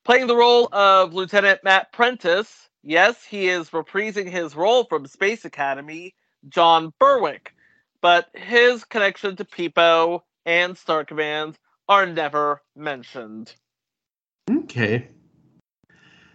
[0.05, 5.45] Playing the role of Lieutenant Matt Prentice, yes, he is reprising his role from Space
[5.45, 6.15] Academy,
[6.49, 7.53] John Berwick,
[8.01, 11.59] but his connection to Peepo and Star Command
[11.89, 13.55] are never mentioned.
[14.51, 15.09] Okay.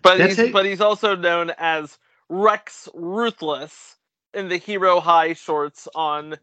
[0.01, 1.97] But That's he's but he's also known as
[2.29, 3.97] Rex Ruthless
[4.33, 6.37] in the Hero High shorts on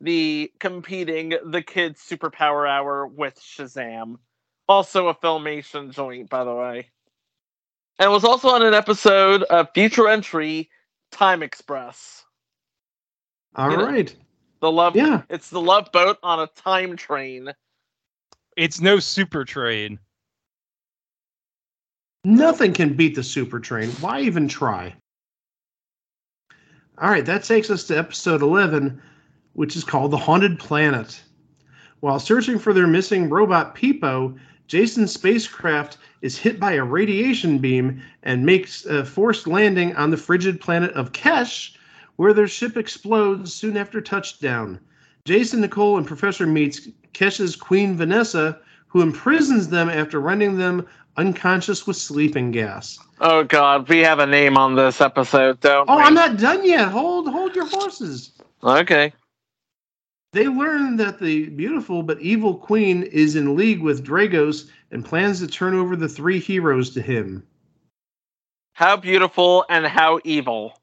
[0.00, 4.16] the competing The Kids Superpower Hour with Shazam.
[4.68, 6.88] Also a filmation joint, by the way.
[7.98, 10.68] And was also on an episode of Future Entry
[11.12, 12.24] Time Express.
[13.54, 14.16] All You know- right.
[14.60, 15.22] The love Yeah.
[15.28, 17.52] it's the love boat on a time train.
[18.56, 19.98] It's no super train.
[22.24, 23.90] Nothing can beat the super train.
[24.00, 24.94] Why even try?
[26.98, 29.02] All right, that takes us to episode 11,
[29.54, 31.20] which is called The Haunted Planet.
[32.00, 34.38] While searching for their missing robot Peepo,
[34.68, 40.16] Jason's spacecraft is hit by a radiation beam and makes a forced landing on the
[40.16, 41.76] frigid planet of Kesh,
[42.16, 44.78] where their ship explodes soon after touchdown.
[45.24, 48.58] Jason, Nicole, and Professor meets Kesh's queen Vanessa,
[48.88, 52.98] who imprisons them after rendering them unconscious with sleeping gas.
[53.20, 56.02] Oh god, we have a name on this episode, Oh, we?
[56.02, 56.88] I'm not done yet.
[56.88, 58.32] Hold, hold your horses.
[58.62, 59.12] Okay.
[60.34, 65.38] They learn that the beautiful but evil queen is in league with Dragos and plans
[65.40, 67.42] to turn over the three heroes to him.
[68.74, 70.78] How beautiful and how evil.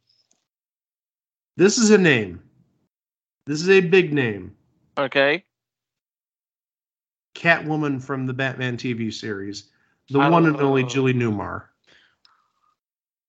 [1.58, 2.42] This is a name.
[3.48, 4.56] This is a big name.
[4.98, 5.44] Okay.
[7.36, 9.70] Catwoman from the Batman TV series.
[10.10, 10.84] The I one don't and only.
[10.84, 11.64] Julie Newmar.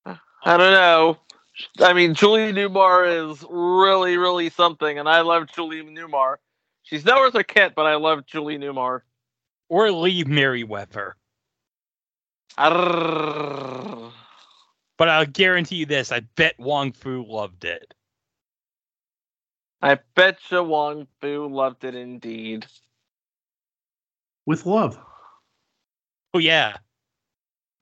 [0.05, 1.19] I don't know.
[1.81, 6.37] I mean, Julie Newmar is really, really something, and I love Julie Newmar.
[6.83, 9.03] She's not worth a Kitt, but I love Julie Newmar.
[9.69, 11.15] Or Lee Meriwether.
[12.57, 12.69] But
[15.09, 17.95] I'll guarantee you this I bet Wong Foo loved it.
[19.83, 22.67] I bet you Wong Foo loved it indeed.
[24.47, 24.99] With love.
[26.35, 26.77] Oh, yeah.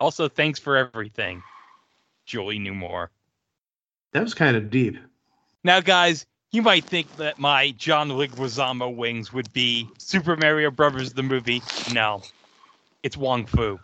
[0.00, 1.42] Also, thanks for everything,
[2.24, 3.08] Julie Newmar.
[4.12, 4.96] That was kind of deep.
[5.62, 11.12] Now, guys, you might think that my John Leguizamo wings would be Super Mario Brothers
[11.12, 11.62] the movie.
[11.92, 12.22] No,
[13.02, 13.78] it's Wong Foo.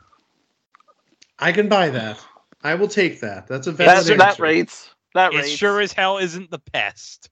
[1.39, 2.19] I can buy that.
[2.65, 3.47] I will take that.
[3.47, 4.43] That's a valid That, that answer.
[4.43, 4.91] rates.
[5.15, 5.51] That It rates.
[5.51, 7.29] sure as hell isn't the pest,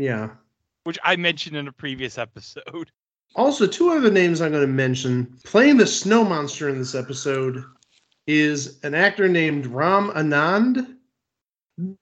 [0.00, 0.30] Yeah.
[0.84, 2.90] which I mentioned in a previous episode.
[3.36, 5.38] Also, two other names I'm going to mention.
[5.44, 7.62] Playing the snow monster in this episode
[8.26, 10.96] is an actor named Ram Anand.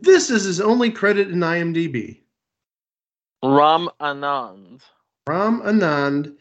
[0.01, 2.23] This is his only credit in IMDb.
[3.45, 4.81] Ram Anand.
[5.27, 6.35] Ram Anand.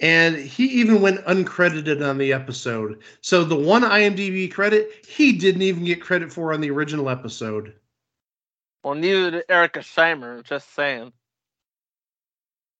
[0.00, 3.02] And he even went uncredited on the episode.
[3.22, 7.74] So the one IMDb credit, he didn't even get credit for on the original episode.
[8.82, 11.12] Well, neither did Erica Scheimer, just saying.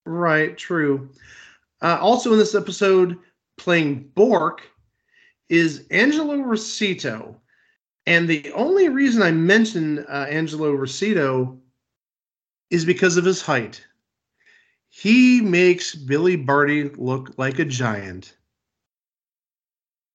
[0.07, 1.11] Right, true.
[1.83, 3.19] Uh, also in this episode,
[3.59, 4.63] playing Bork
[5.49, 7.37] is Angelo Rossitto.
[8.07, 11.59] And the only reason I mention uh, Angelo Rossitto
[12.71, 13.85] is because of his height.
[14.89, 18.37] He makes Billy Barty look like a giant.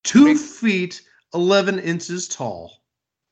[0.03, 1.01] Two feet,
[1.33, 2.83] 11 inches tall.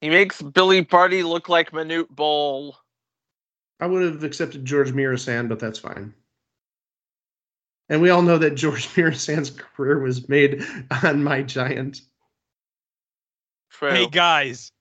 [0.04, 2.76] He makes Billy Barty look like Manute Bol.
[3.80, 6.14] I would have accepted George Muresan, but that's fine.
[7.88, 10.62] And we all know that George Muresan's career was made
[11.04, 12.02] on My Giant.
[13.70, 13.92] True.
[13.92, 14.74] Hey guys,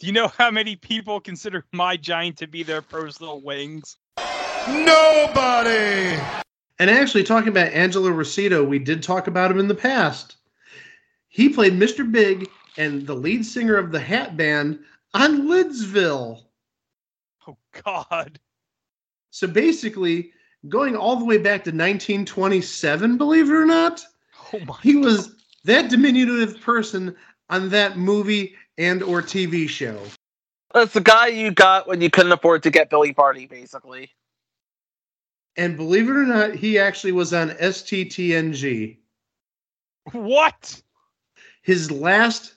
[0.00, 3.98] do you know how many people consider my giant to be their personal wings?
[4.66, 6.18] Nobody!
[6.78, 10.36] And actually, talking about Angelo Rossitto, we did talk about him in the past.
[11.28, 12.10] He played Mr.
[12.10, 14.78] Big and the lead singer of the Hat Band
[15.12, 16.42] on Lidsville.
[17.46, 18.38] Oh God.
[19.30, 20.32] So basically,
[20.68, 24.04] going all the way back to 1927, believe it or not,
[24.52, 27.14] Oh my he was that diminutive person
[27.50, 29.98] on that movie and or TV show.
[30.72, 34.10] That's the guy you got when you couldn't afford to get Billy Barty, basically.
[35.56, 38.96] And believe it or not, he actually was on STTNG.
[40.12, 40.82] What?
[41.62, 42.54] His last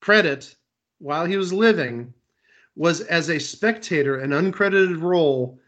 [0.00, 0.54] credit
[0.98, 2.12] while he was living
[2.76, 5.58] was as a spectator, an uncredited role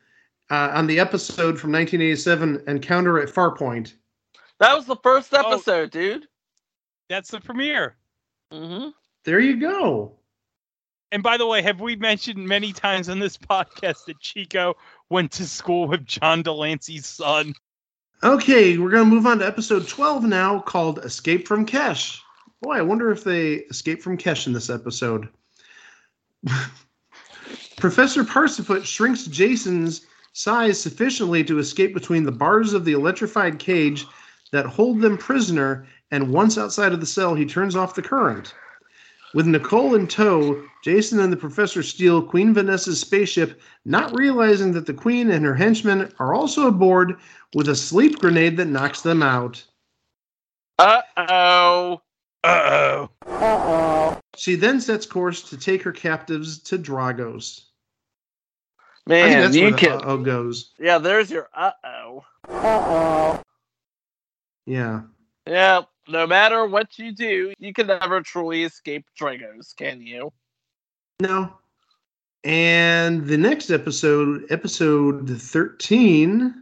[0.51, 3.95] uh, on the episode from 1987 Encounter at Farpoint.
[4.59, 5.39] That was the first Oh.
[5.41, 6.27] episode, dude.
[7.09, 7.97] That's the premiere.
[8.53, 8.89] Mm-hmm.
[9.25, 10.13] There you go.
[11.13, 14.77] And by the way, have we mentioned many times on this podcast that Chico
[15.09, 17.55] went to school with John de Lancie's son?
[18.23, 22.21] Okay, we're going to move on to episode 12 now called Escape from Kesh.
[22.63, 25.29] Boy, I wonder if they escape from Kesh in this episode.
[27.79, 30.03] Professor Parsafoot shrinks Jason's
[30.35, 34.07] size sufficiently to escape between the bars of the electrified cage
[34.53, 38.55] that hold them prisoner, and once outside of the cell, he turns off the current.
[39.33, 44.87] With Nicole in tow, Jason and the professor steal Queen Vanessa's spaceship, not realizing that
[44.87, 47.17] the Queen and her henchmen are also aboard
[47.55, 49.65] with a sleep grenade that knocks them out.
[50.79, 52.03] Uh oh.
[52.43, 53.11] Uh oh.
[53.27, 54.21] Uh oh.
[54.37, 57.63] She then sets course to take her captives to Dragos.
[59.07, 59.93] I think Man, that's you where can.
[59.93, 60.73] uh-oh goes.
[60.79, 62.25] Yeah, there's your uh oh.
[62.49, 63.43] Uh oh.
[64.67, 65.03] Yeah.
[65.47, 70.33] Yeah, no matter what you do, you can never truly escape Dragos, can you?
[71.21, 71.53] No.
[72.45, 76.55] And the next episode, episode 13,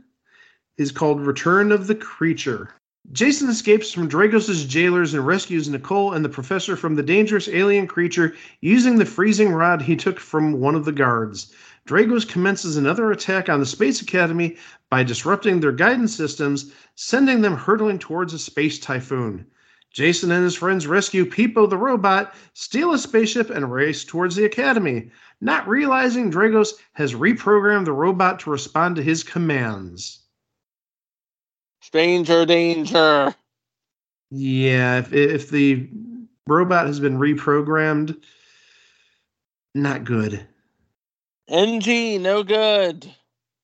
[0.78, 2.74] is called Return of the Creature.
[3.12, 7.86] Jason escapes from Dragos' jailers and rescues Nicole and the professor from the dangerous alien
[7.86, 11.54] creature using the freezing rod he took from one of the guards.
[11.86, 14.56] Dragos commences another attack on the Space Academy
[14.90, 19.46] by disrupting their guidance systems, sending them hurtling towards a space typhoon.
[19.92, 24.44] Jason and his friends rescue Peepo the robot, steal a spaceship, and race towards the
[24.44, 30.24] Academy, not realizing Dragos has reprogrammed the robot to respond to his commands.
[31.88, 33.34] Stranger danger.
[34.30, 35.88] Yeah, if, if the
[36.46, 38.14] robot has been reprogrammed,
[39.74, 40.46] not good.
[41.48, 43.10] NG, no good.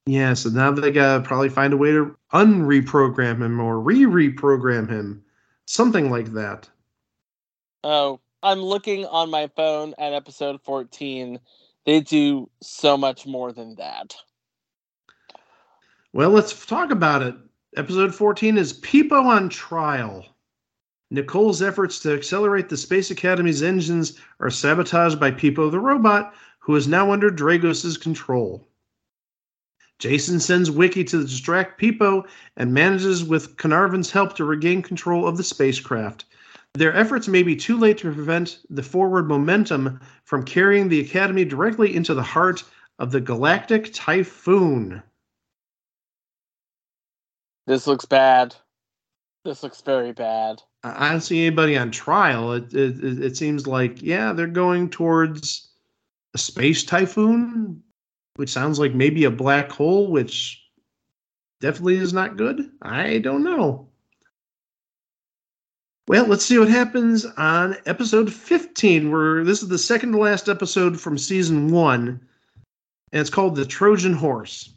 [0.07, 5.23] Yeah, so now they gotta probably find a way to unreprogram him or re-reprogram him,
[5.67, 6.67] something like that.
[7.83, 11.39] Oh, I'm looking on my phone at episode 14.
[11.85, 14.17] They do so much more than that.
[16.15, 17.35] Well, let's talk about it.
[17.77, 20.25] Episode 14 is Peepo on Trial.
[21.11, 26.77] Nicole's efforts to accelerate the Space Academy's engines are sabotaged by Peepo the robot, who
[26.77, 28.69] is now under Dragos' control.
[29.99, 32.25] Jason sends Wiki to distract Peepo
[32.57, 36.27] and manages, with Canarvin's help, to regain control of the spacecraft.
[36.75, 41.45] Their efforts may be too late to prevent the forward momentum from carrying the Academy
[41.45, 42.63] directly into the heart
[43.01, 45.03] of the galactic typhoon.
[47.67, 48.55] This looks bad.
[49.45, 50.63] This looks very bad.
[50.83, 52.53] I don't see anybody on trial.
[52.53, 55.69] It, it it it seems like yeah, they're going towards
[56.35, 57.83] a space typhoon,
[58.37, 60.63] which sounds like maybe a black hole, which
[61.61, 62.71] definitely is not good.
[62.83, 63.89] I don't know.
[66.07, 70.51] Well, let's see what happens on episode 15, where this is the second to last
[70.51, 72.21] episode from season one,
[73.13, 74.75] and it's called The Trojan Horse.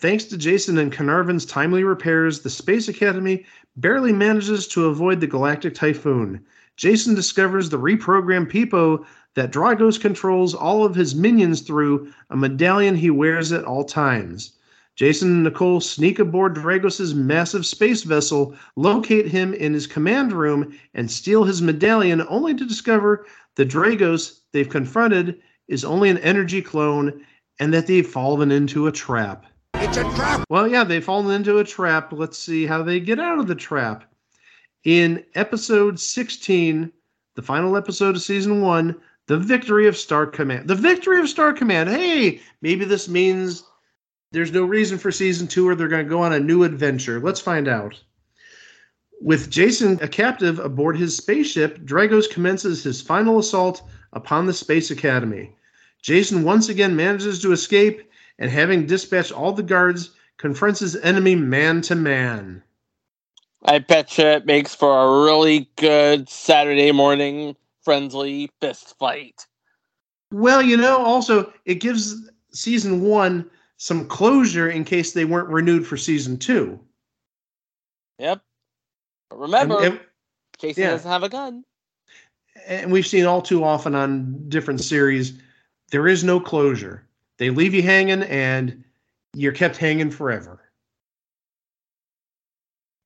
[0.00, 3.44] Thanks to Jason and Canarvin's timely repairs, the Space Academy
[3.76, 6.40] barely manages to avoid the galactic typhoon.
[6.78, 12.96] Jason discovers the reprogrammed Peepo that Dragos controls all of his minions through a medallion
[12.96, 14.52] he wears at all times.
[14.96, 20.72] Jason and Nicole sneak aboard Dragos' massive space vessel, locate him in his command room,
[20.94, 23.26] and steal his medallion, only to discover
[23.56, 27.22] the Dragos they've confronted is only an energy clone
[27.58, 29.44] and that they've fallen into a trap.
[29.90, 30.44] It's a trap.
[30.48, 32.12] Well, yeah, they've fallen into a trap.
[32.12, 34.04] Let's see how they get out of the trap.
[34.84, 36.92] In episode 16,
[37.34, 38.94] the final episode of season one,
[39.26, 40.68] the victory of Star Command.
[40.68, 41.88] The victory of Star Command.
[41.88, 43.64] Hey, maybe this means
[44.32, 47.18] There's no reason for season two, or they're going to go on a new adventure.
[47.18, 48.00] Let's find out.
[49.20, 53.82] With Jason a captive aboard his spaceship, Dragos commences his final assault
[54.12, 55.56] upon the Space Academy.
[56.00, 58.09] Jason once again manages to escape,
[58.40, 62.62] and having dispatched all the guards, confronts his enemy man to man.
[63.66, 69.46] I bet you it makes for a really good Saturday morning friendly fist fight.
[70.32, 75.86] Well, you know, also it gives season one some closure in case they weren't renewed
[75.86, 76.80] for season two.
[78.18, 78.40] Yep.
[79.28, 80.00] But remember, And it-
[80.58, 80.90] Jason yeah.
[80.90, 81.64] doesn't have a gun.
[82.66, 85.34] and we've seen all too often on different series,
[85.90, 87.06] there is no closure.
[87.40, 88.84] They leave you hanging, and
[89.32, 90.60] you're kept hanging forever.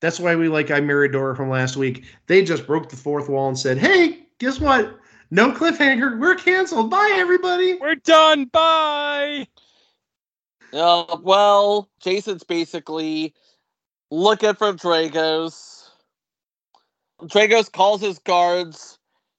[0.01, 2.05] That's why we like I Married Dora from last week.
[2.26, 4.99] They just broke the fourth wall and said, "Hey, guess what?
[5.30, 6.18] No cliffhanger.
[6.18, 6.91] We're canceled.
[6.91, 7.74] Bye, everybody.
[7.76, 8.47] We're done.
[8.47, 9.47] Bye."
[10.72, 13.32] Uh, well, Jason's basically
[14.11, 15.91] looking for Dragos.
[17.22, 18.99] Dragos calls his guards.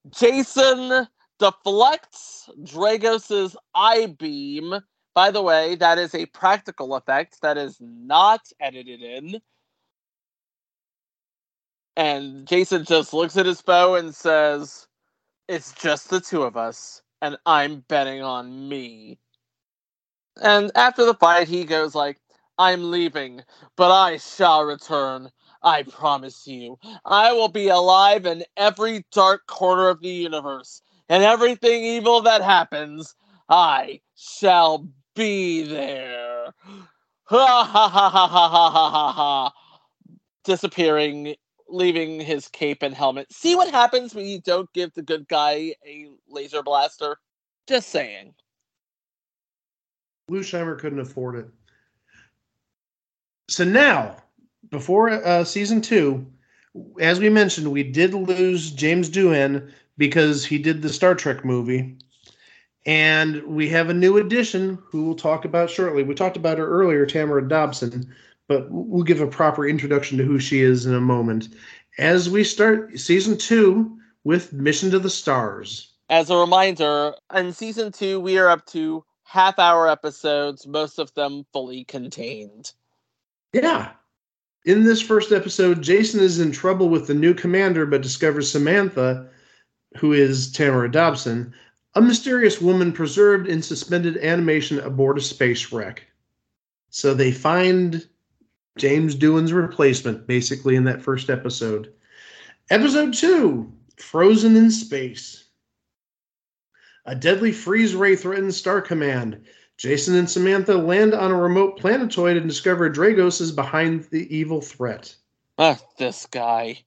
[0.09, 1.05] Jason
[1.39, 4.75] deflects Dragos's eye beam.
[5.13, 9.41] By the way, that is a practical effect that is not edited in.
[11.97, 14.87] And Jason just looks at his foe and says,
[15.47, 19.19] It's just the two of us, and I'm betting on me.
[20.41, 22.19] And after the fight, he goes like,
[22.57, 23.41] I'm leaving,
[23.77, 25.29] but I shall return.
[25.63, 26.77] I promise you.
[27.05, 30.81] I will be alive in every dark corner of the universe.
[31.09, 33.15] And everything evil that happens,
[33.49, 36.53] I shall be there.
[37.25, 39.53] Ha ha ha ha ha ha ha ha.
[40.43, 41.35] Disappearing,
[41.69, 43.31] leaving his cape and helmet.
[43.31, 47.17] See what happens when you don't give the good guy a laser blaster?
[47.67, 48.33] Just saying.
[50.27, 51.47] Lou Scheimer couldn't afford it.
[53.47, 54.17] So now,
[54.71, 56.25] before uh, season two,
[56.99, 61.97] as we mentioned, we did lose James Doohan because he did the Star Trek movie.
[62.85, 66.03] And we have a new addition who we'll talk about shortly.
[66.03, 68.13] We talked about her earlier, Tamara Dobson,
[68.47, 71.49] but we'll give a proper introduction to who she is in a moment.
[71.97, 75.93] As we start season two with Mission to the Stars.
[76.09, 81.13] As a reminder, in season two, we are up to half hour episodes, most of
[81.15, 82.73] them fully contained.
[83.53, 83.91] Yeah.
[84.65, 89.27] In this first episode, Jason is in trouble with the new commander, but discovers Samantha,
[89.95, 91.53] who is Tamara Dobson,
[91.95, 96.03] a mysterious woman preserved in suspended animation aboard a space wreck.
[96.89, 98.07] So they find
[98.77, 101.93] James Doohan's replacement, basically, in that first episode.
[102.69, 105.45] Episode two Frozen in Space.
[107.05, 109.45] A deadly freeze ray threatens Star Command.
[109.77, 114.61] Jason and Samantha land on a remote planetoid and discover Dragos is behind the evil
[114.61, 115.15] threat.
[115.57, 116.79] Ah, this guy.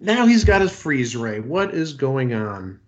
[0.00, 1.40] Now he's got his freeze ray.
[1.40, 2.80] What is going on?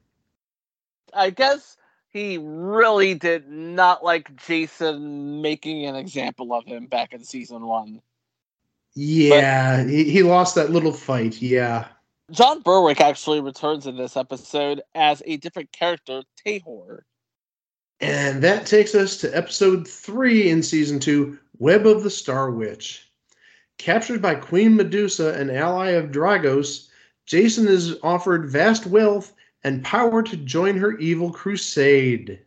[1.15, 1.77] I guess
[2.11, 8.03] he really did not like Jason making an example of him back in season one.
[8.95, 11.41] Yeah, he, he lost that little fight.
[11.41, 11.87] Yeah.
[12.31, 17.01] John Berwick actually returns in this episode as a different character, Tahor.
[18.01, 23.11] And that takes us to episode three in season two Web of the Star Witch.
[23.79, 26.88] Captured by Queen Medusa, an ally of Dragos,
[27.29, 32.41] Jason is offered vast wealth and power to join her evil crusade.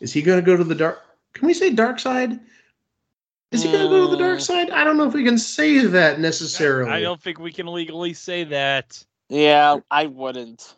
[0.00, 0.98] Is he going to go to the dark?
[1.34, 2.40] Can we say dark side?
[3.52, 4.42] Is he going to go to the dark mm.
[4.42, 4.70] side?
[4.70, 6.90] I don't know if we can say that necessarily.
[6.90, 9.02] I don't think we can legally say that.
[9.28, 10.74] Yeah, I wouldn't.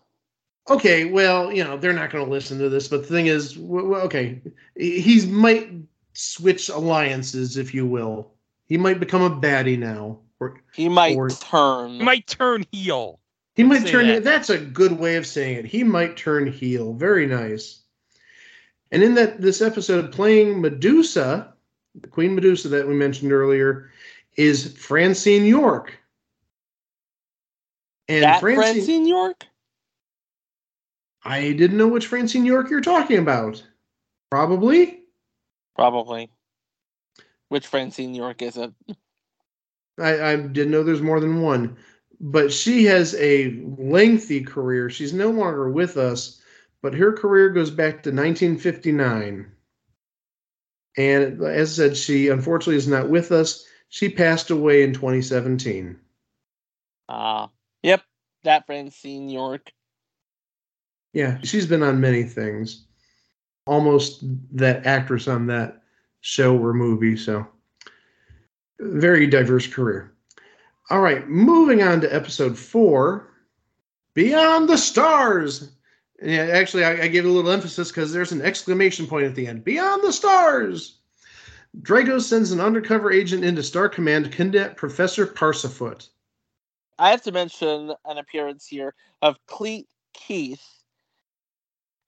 [0.68, 3.54] Okay, well, you know, they're not going to listen to this, but the thing is,
[3.54, 4.42] w- w- okay,
[4.76, 5.70] he might
[6.12, 8.32] switch alliances, if you will.
[8.66, 10.18] He might become a baddie now.
[10.40, 11.94] Or He might or- turn.
[11.94, 13.18] He might turn heel.
[13.56, 14.06] he might say turn.
[14.06, 14.24] that.
[14.24, 15.64] That's a good way of saying it.
[15.64, 16.92] He might turn heel.
[16.94, 17.82] Very nice.
[18.92, 21.52] And in that this episode, playing Medusa,
[22.00, 23.90] the Queen Medusa that we mentioned earlier,
[24.36, 25.98] is Francine York.
[28.06, 29.44] And that Francine, Francine York?
[31.24, 33.62] I didn't know which Francine York you're talking about.
[34.30, 35.00] Probably.
[35.74, 36.30] Probably.
[37.48, 38.72] Which Francine York is it?
[40.00, 41.76] I, I didn't know there's more than one.
[42.20, 44.90] But she has a lengthy career.
[44.90, 46.40] She's no longer with us,
[46.82, 49.52] but her career goes back to 1959.
[50.96, 53.64] And as I said, she unfortunately is not with us.
[53.88, 55.98] She passed away in 2017.
[57.08, 57.50] Ah,
[57.82, 58.02] yep,
[58.42, 59.70] that Francine York.
[61.12, 62.84] Yeah, she's been on many things.
[63.66, 64.24] Almost
[64.56, 65.82] that actress on that
[66.20, 67.16] show or movie.
[67.16, 67.46] So,
[68.80, 70.12] very diverse career.
[70.90, 73.28] All right, moving on to episode four
[74.14, 75.70] Beyond the Stars.
[76.20, 79.34] Yeah, actually, I, I gave it a little emphasis because there's an exclamation point at
[79.34, 80.98] the end Beyond the Stars.
[81.82, 86.08] Drago sends an undercover agent into Star Command to kidnap Professor Parsafoot.
[86.98, 90.66] I have to mention an appearance here of Cleet Keith,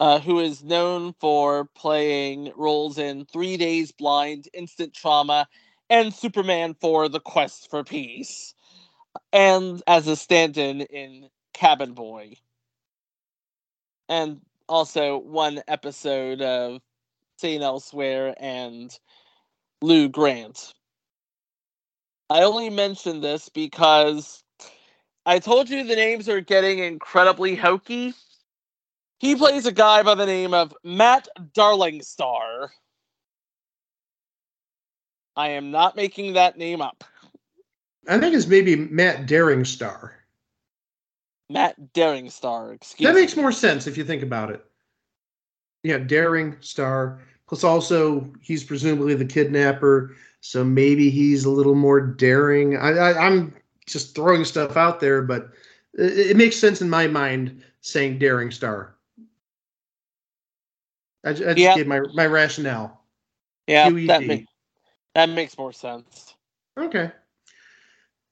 [0.01, 5.47] uh, who is known for playing roles in Three Days Blind, Instant Trauma,
[5.91, 8.55] and Superman for The Quest for Peace,
[9.33, 12.37] and as a stand in in Cabin Boy.
[14.09, 16.81] And also one episode of
[17.39, 17.63] St.
[17.63, 18.97] Elsewhere and
[19.83, 20.73] Lou Grant.
[22.29, 24.43] I only mention this because
[25.27, 28.15] I told you the names are getting incredibly hokey.
[29.19, 32.69] He plays a guy by the name of Matt Darlingstar.
[35.41, 37.03] I am not making that name up.
[38.07, 40.15] I think it's maybe Matt Daring Star.
[41.49, 43.07] Matt Daringstar, excuse me.
[43.07, 43.23] That me.
[43.23, 44.63] makes more sense if you think about it.
[45.83, 47.23] Yeah, Daring Star.
[47.49, 52.77] Plus, also, he's presumably the kidnapper, so maybe he's a little more daring.
[52.77, 53.55] I, I, I'm
[53.87, 55.49] just throwing stuff out there, but
[55.95, 58.95] it, it makes sense in my mind saying Daring Star.
[61.25, 61.77] I, I just Yeah.
[61.77, 63.01] gave my, my rationale.
[63.67, 64.07] Yeah, QED.
[64.09, 64.37] that, ma-
[65.15, 66.35] that makes more sense.
[66.79, 67.11] Okay.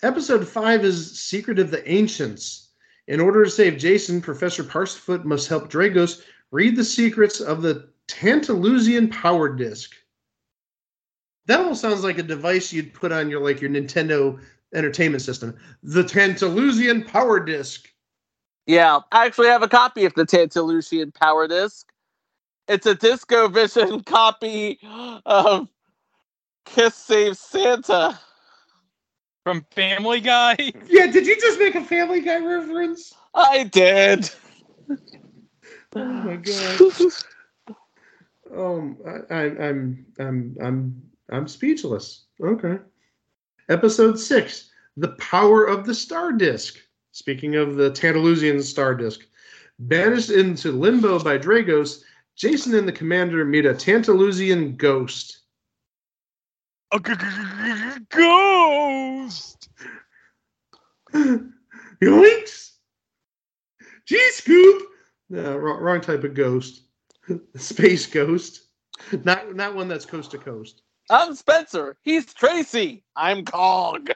[0.02, 2.68] Episode 5 is Secret of the Ancients.
[3.08, 7.88] In order to save Jason, Professor Parsafoot must help Dragos read the secrets of the
[8.06, 9.94] Tantalusian Power Disc.
[11.46, 14.38] That almost sounds like a device you'd put on your like your Nintendo
[14.74, 15.56] Entertainment System.
[15.82, 17.88] The Tantalusian Power Disc.
[18.66, 21.88] Yeah, I actually have a copy of the Tantalusian Power Disc.
[22.68, 24.78] It's a Disco Vision copy
[25.24, 25.68] of
[26.74, 28.18] Kiss Save Santa.
[29.44, 30.56] From Family Guy.
[30.88, 33.14] Yeah, did you just make a Family Guy reference?
[33.34, 34.30] I did.
[35.94, 36.80] Oh my god.
[38.54, 42.24] Um, I, I, I'm, I'm, I'm, I'm speechless.
[42.42, 42.78] Okay.
[43.68, 46.78] Episode six: The Power of the Star Disk.
[47.12, 49.20] Speaking of the Tantalusian Star Disk,
[49.78, 52.02] banished into limbo by Dragos,
[52.36, 55.37] Jason and the Commander meet a Tantalusian ghost.
[56.90, 59.68] A g- g- g- ghost.
[62.02, 62.70] Yoinks!
[64.06, 64.88] G Scoop!
[65.28, 66.82] No, wrong, wrong type of ghost.
[67.56, 68.62] Space ghost.
[69.24, 70.82] Not not one that's coast to coast.
[71.10, 71.96] I'm Spencer.
[72.02, 73.04] He's Tracy.
[73.14, 74.10] I'm Cog.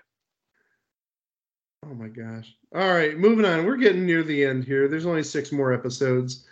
[1.85, 2.55] Oh my gosh.
[2.75, 3.67] All right, moving on.
[3.67, 4.89] We're getting near the end here.
[4.89, 6.47] There's only six more episodes.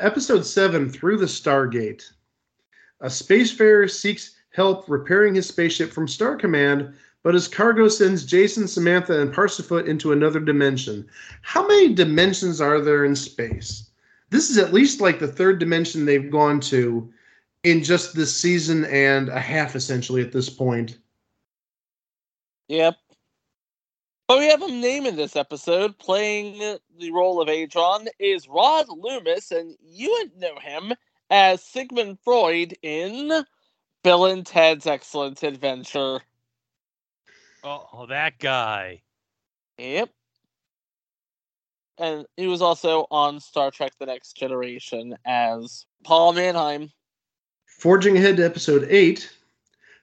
[0.00, 2.04] Episode seven Through the Stargate.
[3.00, 8.66] A spacefarer seeks help repairing his spaceship from Star Command, but his cargo sends Jason,
[8.66, 11.08] Samantha, and Parsafoot into another dimension.
[11.42, 13.90] How many dimensions are there in space?
[14.30, 17.12] This is at least like the third dimension they've gone to
[17.64, 20.98] in just this season and a half, essentially, at this point.
[22.68, 22.96] Yep.
[24.26, 25.98] But we have a name in this episode.
[25.98, 30.94] Playing the role of Adron is Rod Loomis, and you would know him
[31.30, 33.44] as Sigmund Freud in
[34.02, 36.20] Bill and Ted's Excellent Adventure.
[37.62, 39.02] Oh, that guy.
[39.78, 40.10] Yep.
[41.98, 46.90] And he was also on Star Trek The Next Generation as Paul Mannheim.
[47.66, 49.30] Forging ahead to episode 8,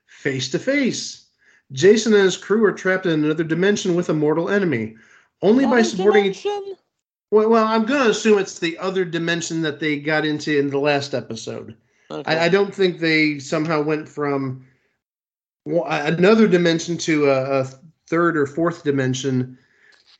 [0.06, 1.26] Face to Face.
[1.72, 4.96] Jason and his crew are trapped in another dimension with a mortal enemy.
[5.42, 6.76] Only by supporting dimension?
[7.30, 10.68] well, well, I'm going to assume it's the other dimension that they got into in
[10.70, 11.76] the last episode.
[12.10, 12.36] Okay.
[12.36, 14.66] I, I don't think they somehow went from
[15.66, 17.64] another dimension to a, a
[18.08, 19.56] third or fourth dimension.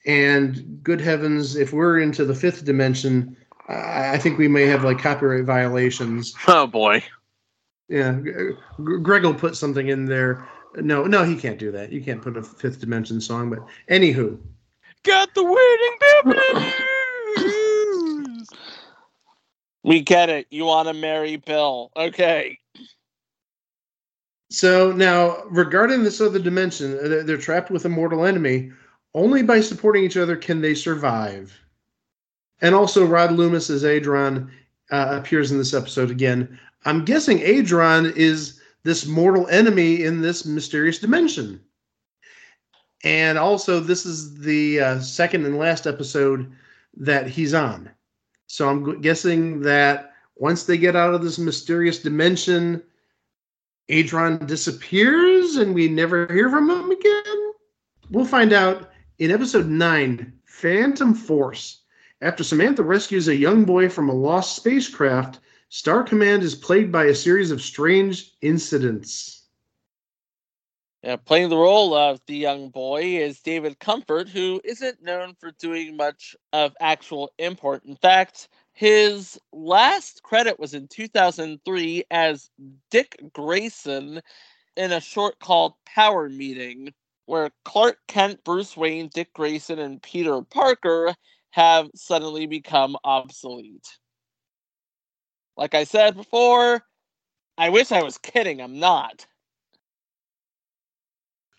[0.06, 3.36] And good heavens, if we're into the fifth dimension,
[3.68, 6.34] I, I think we may have like copyright violations.
[6.48, 7.02] Oh boy.
[7.88, 10.48] Yeah, G- G- Greg will put something in there.
[10.76, 11.90] No, no, he can't do that.
[11.90, 13.50] You can't put a fifth dimension song.
[13.50, 13.58] But
[13.90, 14.38] anywho,
[15.02, 15.96] Got the wedding
[16.52, 16.72] blues.
[19.82, 20.46] We get it.
[20.50, 21.90] You want to marry Bill.
[21.96, 22.58] Okay.
[24.50, 28.72] so now regarding this other dimension, uh, they're, trapped with a mortal enemy.
[29.14, 31.58] Only by supporting each other can they survive.
[32.60, 34.50] And also, Rod Loomis as Adron
[34.90, 36.58] uh, appears in this episode again.
[36.84, 41.60] I'm guessing Adron is this mortal enemy in this mysterious dimension.
[43.02, 46.52] And also, this is the uh, second and last episode
[46.96, 47.90] that he's on.
[48.50, 52.82] So I'm guessing that once they get out of this mysterious dimension,
[53.88, 57.52] Adron disappears and we never hear from him again?
[58.10, 58.90] We'll find out
[59.20, 61.82] in episode 9 Phantom Force.
[62.22, 65.38] After Samantha rescues a young boy from a lost spacecraft,
[65.68, 69.39] Star Command is plagued by a series of strange incidents.
[71.02, 75.52] Yeah, playing the role of the young boy is David Comfort, who isn't known for
[75.52, 77.84] doing much of actual import.
[77.86, 82.50] In fact, his last credit was in 2003 as
[82.90, 84.20] Dick Grayson
[84.76, 86.92] in a short called Power Meeting,
[87.26, 91.14] where Clark Kent, Bruce Wayne, Dick Grayson, and Peter Parker
[91.52, 93.88] have suddenly become obsolete.
[95.56, 96.82] Like I said before,
[97.58, 98.60] I wish I was kidding.
[98.60, 99.26] I'm not.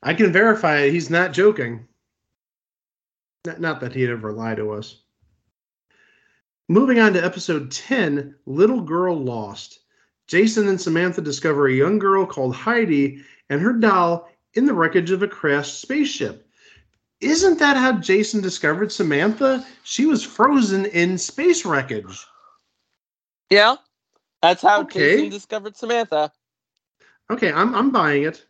[0.03, 0.93] I can verify it.
[0.93, 1.87] He's not joking.
[3.45, 5.01] Not, not that he'd ever lie to us.
[6.67, 9.79] Moving on to episode 10 Little Girl Lost.
[10.27, 15.11] Jason and Samantha discover a young girl called Heidi and her doll in the wreckage
[15.11, 16.47] of a crashed spaceship.
[17.19, 19.65] Isn't that how Jason discovered Samantha?
[19.83, 22.25] She was frozen in space wreckage.
[23.49, 23.75] Yeah,
[24.41, 25.15] that's how Okay.
[25.17, 26.31] Jason discovered Samantha.
[27.29, 28.45] Okay, I'm I'm buying it.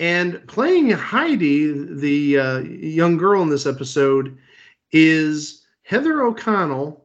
[0.00, 4.38] And playing Heidi, the uh, young girl in this episode,
[4.92, 7.04] is Heather O'Connell,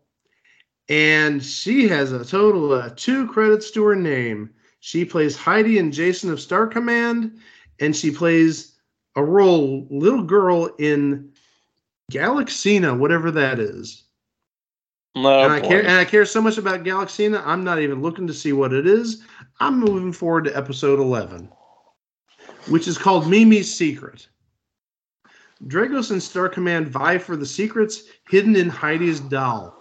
[0.90, 4.52] and she has a total of two credits to her name.
[4.80, 7.40] She plays Heidi and Jason of Star Command,
[7.80, 8.76] and she plays
[9.16, 11.32] a role, little girl in
[12.12, 14.04] Galaxina, whatever that is.
[15.16, 18.26] No, and I care and I care so much about Galaxina, I'm not even looking
[18.28, 19.24] to see what it is.
[19.60, 21.50] I'm moving forward to episode 11,
[22.68, 24.28] which is called Mimi's Secret.
[25.68, 29.78] Dragos and Star Command vie for the secrets hidden in Heidi's doll.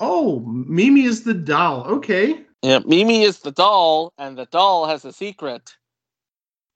[0.00, 1.84] Oh, Mimi is the doll.
[1.84, 2.44] Okay.
[2.62, 5.76] Yeah, Mimi is the doll, and the doll has a secret.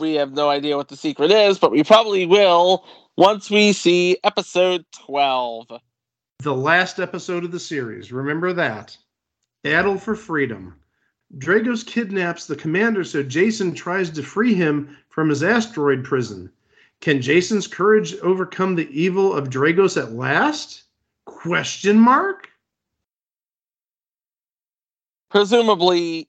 [0.01, 2.87] We have no idea what the secret is, but we probably will
[3.17, 5.67] once we see episode 12.
[6.41, 8.13] The last episode of the series.
[8.13, 8.97] Remember that.
[9.65, 10.77] Battle for Freedom.
[11.37, 16.51] Dragos kidnaps the commander, so Jason tries to free him from his asteroid prison.
[17.01, 20.85] Can Jason's courage overcome the evil of Dragos at last?
[21.27, 22.49] Question mark?
[25.31, 26.29] Presumably,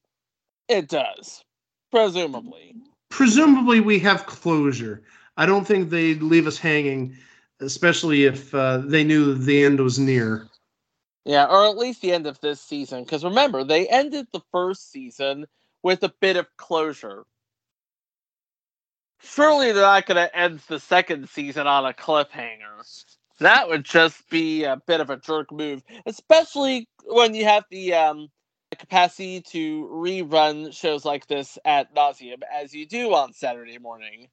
[0.68, 1.44] it does.
[1.92, 2.76] Presumably.
[3.10, 5.02] Presumably, we have closure.
[5.38, 7.16] I don't think they'd leave us hanging,
[7.62, 10.48] especially if uh, they knew the end was near.
[11.30, 13.04] Yeah, or at least the end of this season.
[13.04, 15.46] Because remember, they ended the first season
[15.84, 17.24] with a bit of closure.
[19.22, 23.06] Surely they're not going to end the second season on a cliffhanger.
[23.42, 27.94] That would just be a bit of a jerk move, especially when you have the
[27.94, 28.30] um,
[28.76, 34.30] capacity to rerun shows like this at nauseum, as you do on Saturday morning.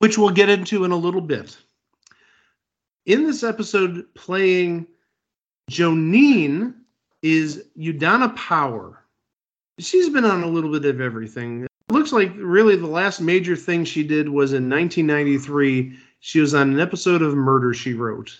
[0.00, 1.56] which we'll get into in a little bit.
[3.06, 4.88] In this episode, playing
[5.70, 6.74] Jonine
[7.22, 9.04] is Udana Power.
[9.78, 11.62] She's been on a little bit of everything.
[11.62, 15.96] It looks like really the last major thing she did was in 1993.
[16.18, 18.36] She was on an episode of Murder She Wrote.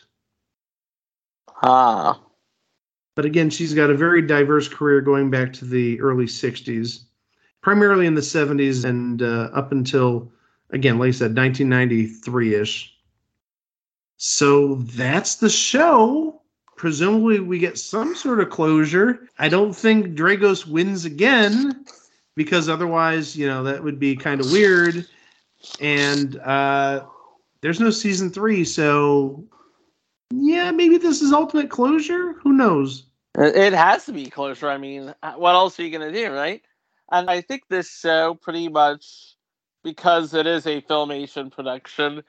[1.63, 2.21] Ah.
[3.15, 7.05] But again, she's got a very diverse career going back to the early 60s,
[7.61, 10.33] primarily in the 70s and uh, up until,
[10.71, 12.93] again, like I said, 1993 ish.
[14.17, 16.40] So that's the show.
[16.81, 19.29] Presumably, we get some sort of closure.
[19.39, 21.85] I don't think Dragos wins again
[22.37, 25.07] because otherwise, you know, that would be kind of weird.
[25.79, 27.05] And uh,
[27.61, 28.65] there's no season three.
[28.65, 29.45] So,
[30.31, 32.33] yeah, maybe this is ultimate closure.
[32.43, 33.05] Who knows?
[33.39, 34.71] It it has to be closure.
[34.71, 36.63] I mean, uh, what else are you going to do, right?
[37.13, 39.35] And I think this show pretty much,
[39.85, 42.23] because it is a filmation production,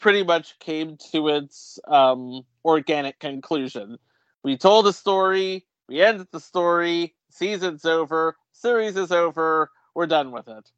[0.00, 3.98] pretty much came to its um, organic conclusion.
[4.44, 10.30] We told a story, we ended the story, season's over, series is over, we're done
[10.30, 10.70] with it.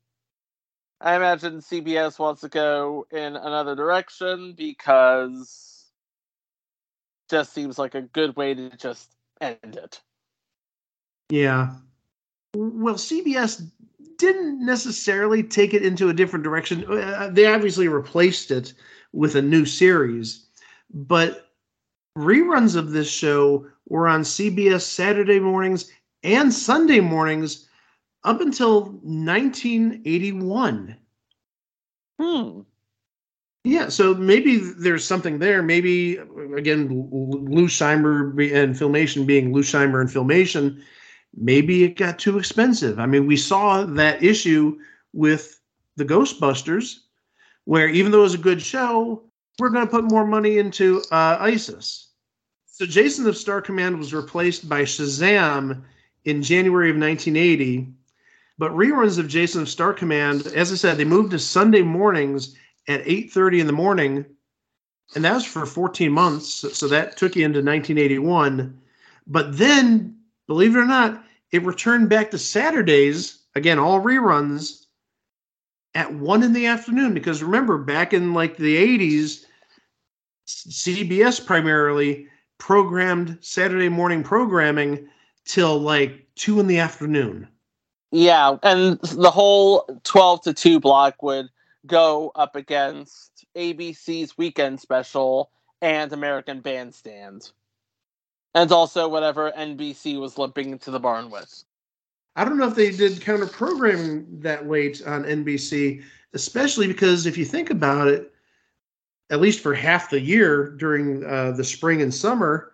[1.00, 5.86] I imagine CBS wants to go in another direction because
[7.28, 10.00] just seems like a good way to just end it.
[11.28, 11.74] Yeah.
[12.54, 13.68] Well, CBS
[14.18, 16.84] didn't necessarily take it into a different direction.
[16.84, 18.74] Uh, they obviously replaced it
[19.12, 20.46] with a new series,
[20.92, 21.49] but
[22.16, 25.90] reruns of this show were on CBS Saturday mornings
[26.22, 27.68] and Sunday mornings
[28.24, 30.96] up until 1981.
[32.20, 32.60] Hmm.
[33.64, 35.62] Yeah, so maybe there's something there.
[35.62, 36.16] Maybe
[36.56, 40.82] again, Lou Scheimer and Filmation being Lou Scheimer and Filmation,
[41.34, 42.98] maybe it got too expensive.
[42.98, 44.78] I mean, we saw that issue
[45.12, 45.60] with
[45.96, 47.00] the Ghostbusters,
[47.64, 49.29] where even though it was a good show,
[49.60, 52.08] we're going to put more money into uh, ISIS.
[52.66, 55.82] So Jason of Star Command was replaced by Shazam
[56.24, 57.92] in January of 1980.
[58.58, 62.56] But reruns of Jason of Star Command, as I said, they moved to Sunday mornings
[62.88, 64.24] at 8:30 in the morning,
[65.14, 66.66] and that was for 14 months.
[66.76, 68.78] So, that took you into 1981.
[69.26, 74.86] But then, believe it or not, it returned back to Saturdays again, all reruns
[75.94, 77.14] at one in the afternoon.
[77.14, 79.44] Because remember, back in like the 80s,
[80.68, 82.26] CBS primarily
[82.58, 85.08] programmed Saturday morning programming
[85.44, 87.48] till like two in the afternoon.
[88.12, 91.48] Yeah, and the whole 12 to 2 block would
[91.86, 97.50] go up against ABC's weekend special and American Bandstand.
[98.54, 101.64] And also whatever NBC was limping into the barn with.
[102.36, 106.02] I don't know if they did counter programming that late on NBC,
[106.34, 108.32] especially because if you think about it,
[109.30, 112.72] at least for half the year during uh, the spring and summer,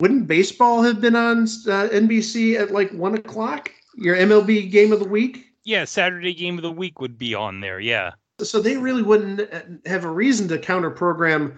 [0.00, 3.70] wouldn't baseball have been on uh, NBC at like one o'clock?
[3.96, 5.46] Your MLB game of the week?
[5.64, 7.80] Yeah, Saturday game of the week would be on there.
[7.80, 8.12] Yeah.
[8.40, 11.54] So they really wouldn't uh, have a reason to counter program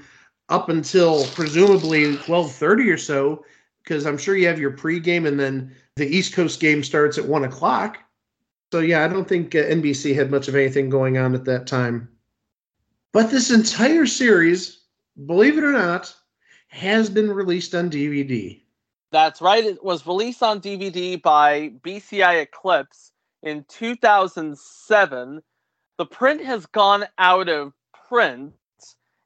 [0.49, 3.45] up until presumably 12:30 or so,
[3.83, 7.25] because I'm sure you have your pregame and then the East Coast game starts at
[7.25, 7.99] one o'clock.
[8.73, 11.69] So yeah, I don't think uh, NBC had much of anything going on at that
[11.69, 12.09] time.
[13.13, 14.85] But this entire series,
[15.27, 16.15] believe it or not,
[16.69, 18.63] has been released on DVD.
[19.11, 19.63] That's right.
[19.63, 25.43] It was released on DVD by BCI Eclipse in 2007.
[25.99, 27.75] The print has gone out of
[28.09, 28.55] print,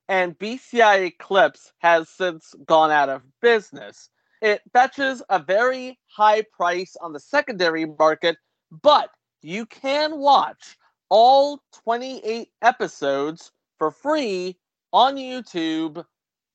[0.09, 4.09] and BCI Eclipse has since gone out of business.
[4.43, 8.37] It fetches a very high price on the secondary market,
[8.83, 9.11] but
[9.43, 10.77] you can watch
[11.09, 14.57] all 28 episodes for free
[14.93, 16.05] on YouTube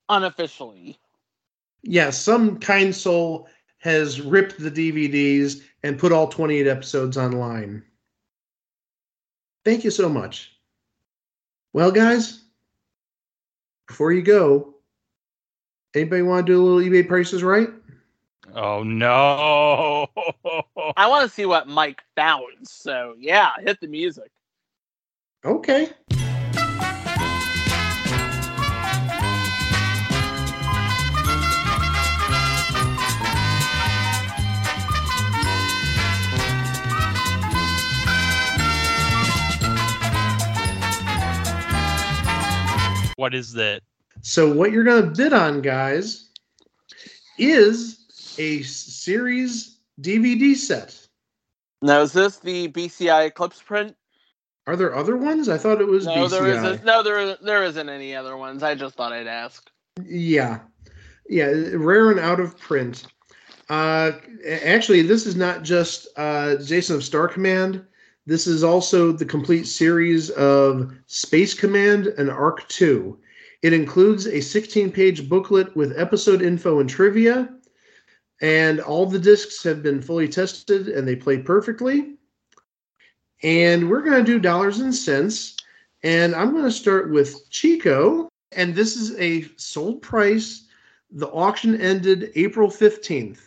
[0.09, 0.99] unofficially.
[1.83, 3.47] Yeah, some kind soul
[3.79, 7.83] has ripped the DVDs and put all 28 episodes online.
[9.65, 10.55] Thank you so much.
[11.73, 12.43] Well, guys,
[13.87, 14.75] before you go,
[15.95, 17.69] anybody want to do a little eBay prices right?
[18.55, 20.07] Oh no!
[20.97, 22.67] I want to see what Mike found.
[22.67, 24.29] So yeah, hit the music.
[25.45, 25.89] Okay.
[43.21, 43.83] What is that?
[44.21, 46.29] So what you're going to bid on, guys,
[47.37, 50.99] is a series DVD set.
[51.83, 53.95] Now, is this the BCI Eclipse print?
[54.65, 55.49] Are there other ones?
[55.49, 56.29] I thought it was no, BCI.
[56.31, 56.83] there isn't.
[56.83, 58.63] No, there there isn't any other ones.
[58.63, 59.69] I just thought I'd ask.
[60.03, 60.57] Yeah,
[61.29, 63.05] yeah, rare and out of print.
[63.69, 64.13] Uh,
[64.63, 67.85] actually, this is not just uh, Jason of Star Command.
[68.25, 73.13] This is also the complete series of Space Command and Ark II.
[73.63, 77.49] It includes a 16 page booklet with episode info and trivia,
[78.41, 82.15] and all the discs have been fully tested and they play perfectly.
[83.43, 85.55] And we're going to do dollars and cents.
[86.03, 88.29] And I'm going to start with Chico.
[88.51, 90.67] And this is a sold price.
[91.11, 93.39] The auction ended April 15th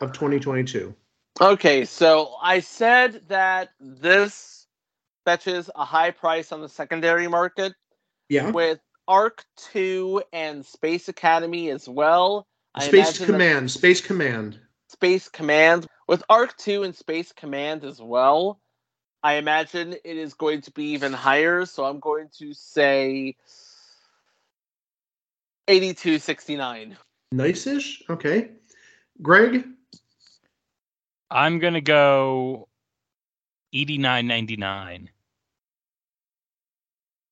[0.00, 0.94] of 2022.
[1.40, 4.66] Okay, so I said that this
[5.24, 7.74] fetches a high price on the secondary market.
[8.28, 8.50] Yeah.
[8.50, 12.46] With Ark II and Space Academy as well.
[12.80, 13.70] Space Command.
[13.70, 14.58] Space Command.
[14.88, 15.86] Space Command.
[16.08, 18.60] With Ark II and Space Command as well,
[19.22, 21.66] I imagine it is going to be even higher.
[21.66, 23.36] So I'm going to say
[25.68, 26.96] 8269.
[27.32, 28.02] Nice ish.
[28.08, 28.50] Okay.
[29.20, 29.64] Greg?
[31.30, 32.68] I'm gonna go
[33.72, 35.10] eighty nine ninety nine.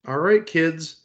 [0.06, 1.00] All right, kids.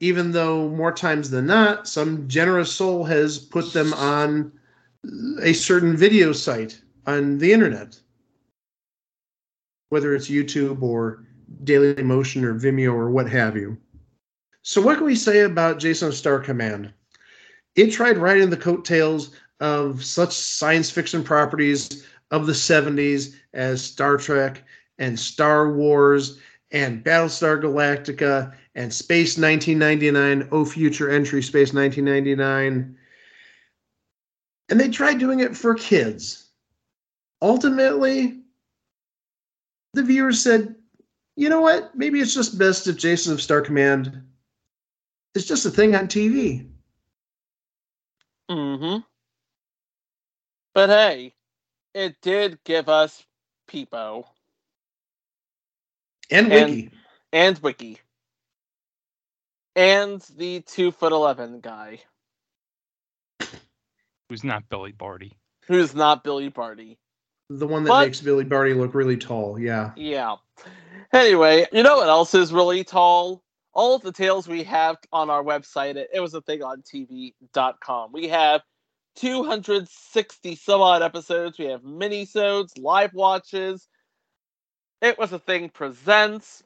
[0.00, 4.52] even though more times than not, some generous soul has put them on
[5.42, 8.00] a certain video site on the internet,
[9.88, 11.24] whether it's YouTube or
[11.64, 13.76] Daily Motion or Vimeo or what have you.
[14.62, 16.92] So, what can we say about Jason Star Command?
[17.76, 19.30] It tried riding the coattails
[19.60, 24.64] of such science fiction properties of the 70s as Star Trek
[24.98, 26.38] and Star Wars
[26.72, 32.96] and Battlestar Galactica and Space 1999, Oh Future Entry Space 1999.
[34.68, 36.50] And they tried doing it for kids.
[37.40, 38.40] Ultimately,
[39.96, 40.76] the viewers said,
[41.36, 41.94] you know what?
[41.96, 44.22] Maybe it's just best if Jason of Star Command
[45.34, 46.68] is just a thing on TV.
[48.50, 48.98] Mm-hmm.
[50.74, 51.34] But hey,
[51.94, 53.24] it did give us
[53.68, 54.26] Peepo
[56.30, 56.90] And Wiki.
[57.32, 58.00] and Wiki
[59.76, 62.00] and the two foot eleven guy
[64.28, 65.36] Who's not Billy Barty?
[65.66, 66.98] who's not Billy Barty.
[67.48, 69.58] The one that But- makes Billy Barty look really tall.
[69.58, 69.92] Yeah.
[69.96, 70.36] Yeah.
[71.12, 73.42] Anyway, you know what else is really tall?
[73.72, 76.82] All of the tales we have on our website at it was a thing on
[76.82, 78.10] TV.com.
[78.12, 78.62] We have
[79.16, 81.58] 260 some odd episodes.
[81.58, 83.88] We have mini-sodes, live watches.
[85.02, 86.62] It was a thing presents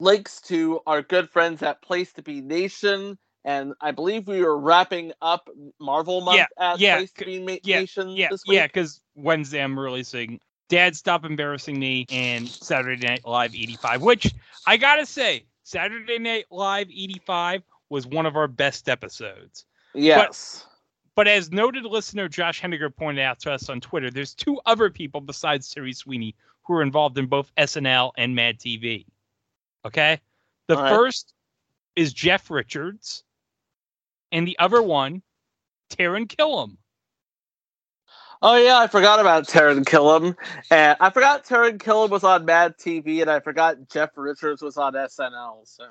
[0.00, 3.16] links to our good friends at Place to Be Nation.
[3.44, 7.40] And I believe we were wrapping up Marvel month Yeah, at yeah, Place to Be
[7.40, 8.56] Ma- yeah, Nation Yeah, this week.
[8.56, 14.34] yeah, because Wednesday I'm releasing Dad Stop Embarrassing Me and Saturday Night Live 85, which
[14.66, 19.66] I gotta say, Saturday Night Live 85 was one of our best episodes.
[19.94, 20.66] Yes.
[21.14, 24.90] But as noted listener Josh Henniger pointed out to us on Twitter, there's two other
[24.90, 29.04] people besides Terry Sweeney who are involved in both SNL and Mad TV.
[29.84, 30.20] Okay?
[30.66, 30.88] The right.
[30.88, 31.34] first
[31.94, 33.22] is Jeff Richards,
[34.34, 35.22] and the other one,
[35.90, 36.76] Taran Killam.
[38.42, 40.36] Oh yeah, I forgot about Taran Killam,
[40.70, 44.76] and I forgot Taran Killam was on Mad TV, and I forgot Jeff Richards was
[44.76, 45.60] on SNL.
[45.64, 45.84] So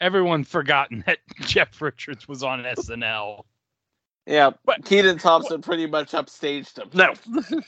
[0.00, 3.42] Everyone forgotten that Jeff Richards was on SNL.
[4.26, 6.88] yeah, but Kenan Thompson pretty much upstaged him.
[6.94, 7.60] No,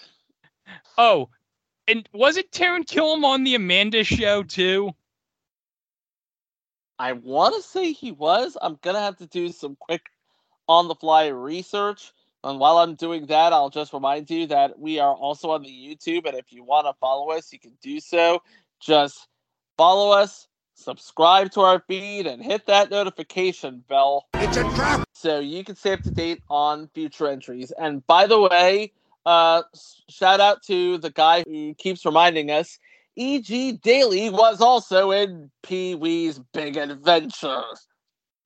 [0.96, 1.28] Oh,
[1.86, 4.92] and wasn't Taran Killam on the Amanda show too?
[6.98, 8.56] I want to say he was.
[8.60, 10.06] I'm gonna have to do some quick
[10.68, 12.12] on-the-fly research.
[12.42, 15.68] And while I'm doing that, I'll just remind you that we are also on the
[15.68, 18.42] YouTube, and if you want to follow us, you can do so.
[18.80, 19.28] Just
[19.78, 24.26] follow us, subscribe to our feed, and hit that notification bell.
[24.38, 25.00] It's a trap.
[25.14, 27.72] So you can stay up to date on future entries.
[27.78, 28.92] And by the way,
[29.24, 29.62] uh,
[30.10, 32.78] shout out to the guy who keeps reminding us.
[33.16, 33.72] E.G.
[33.82, 37.62] Daily was also in Pee Wee's Big Adventure.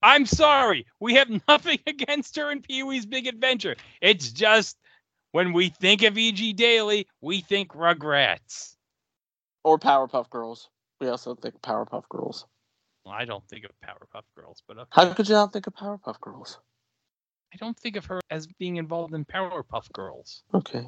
[0.02, 0.86] I'm sorry.
[1.00, 3.76] We have nothing against her in Pee Wee's Big Adventure.
[4.00, 4.76] It's just
[5.32, 6.52] when we think of E.G.
[6.52, 8.76] Daily, we think Rugrats.
[9.64, 10.68] Or Powerpuff Girls.
[11.00, 12.46] We also think Powerpuff Girls.
[13.04, 14.88] Well, I don't think of Powerpuff Girls, but okay.
[14.90, 16.58] How could you not think of Powerpuff Girls?
[17.52, 20.42] I don't think of her as being involved in Powerpuff Girls.
[20.52, 20.86] Okay.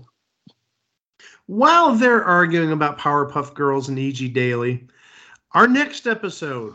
[1.47, 4.29] While they're arguing about Powerpuff Girls and E.G.
[4.29, 4.87] Daily,
[5.53, 6.75] our next episode.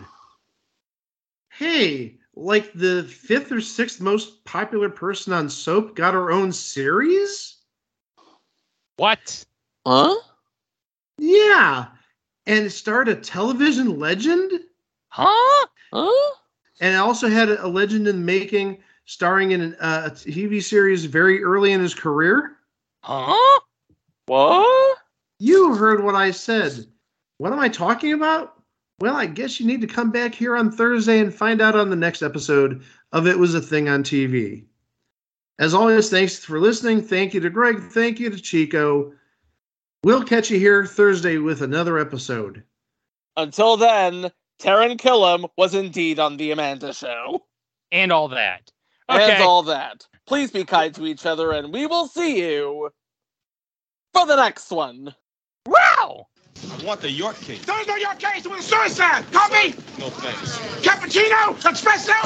[1.50, 7.58] Hey, like the fifth or sixth most popular person on soap got her own series?
[8.98, 9.46] What?
[9.86, 10.16] Huh?
[11.18, 11.88] Yeah.
[12.46, 14.52] And it starred a television legend?
[15.08, 15.68] Huh?
[15.94, 16.36] Huh?
[16.82, 21.06] And also had a legend in the making, starring in an, uh, a TV series
[21.06, 22.58] very early in his career.
[23.02, 23.60] Huh?
[24.28, 24.98] What?
[25.40, 26.86] You heard what I said.
[27.38, 28.54] What am I talking about?
[29.00, 31.90] Well, I guess you need to come back here on Thursday and find out on
[31.90, 34.64] the next episode of It Was a Thing on TV.
[35.60, 37.02] As always, thanks for listening.
[37.02, 37.80] Thank you to Greg.
[37.92, 39.14] Thank you to Chico.
[40.04, 42.64] We'll catch you here Thursday with another episode.
[43.38, 47.46] Until then, Taran Killam was indeed on The Amanda Show.
[47.92, 48.72] And all that.
[49.10, 49.36] Okay.
[49.36, 50.08] And all that.
[50.26, 52.92] Please be kind to each other, and we will see you
[54.16, 55.14] for the next one.
[55.66, 56.28] Wow!
[56.72, 57.66] I want the York case.
[57.66, 58.46] There's no York case.
[58.46, 59.30] It was suicide.
[59.34, 59.72] Coffee?
[60.00, 60.58] No thanks.
[60.86, 61.54] Cappuccino?
[61.60, 62.20] Espresso?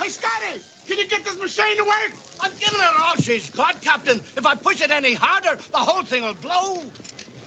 [0.00, 2.12] Hey, Scotty, can you get this machine to work?
[2.38, 4.18] I'm giving it all she's got, Captain.
[4.18, 6.84] If I push it any harder, the whole thing will blow.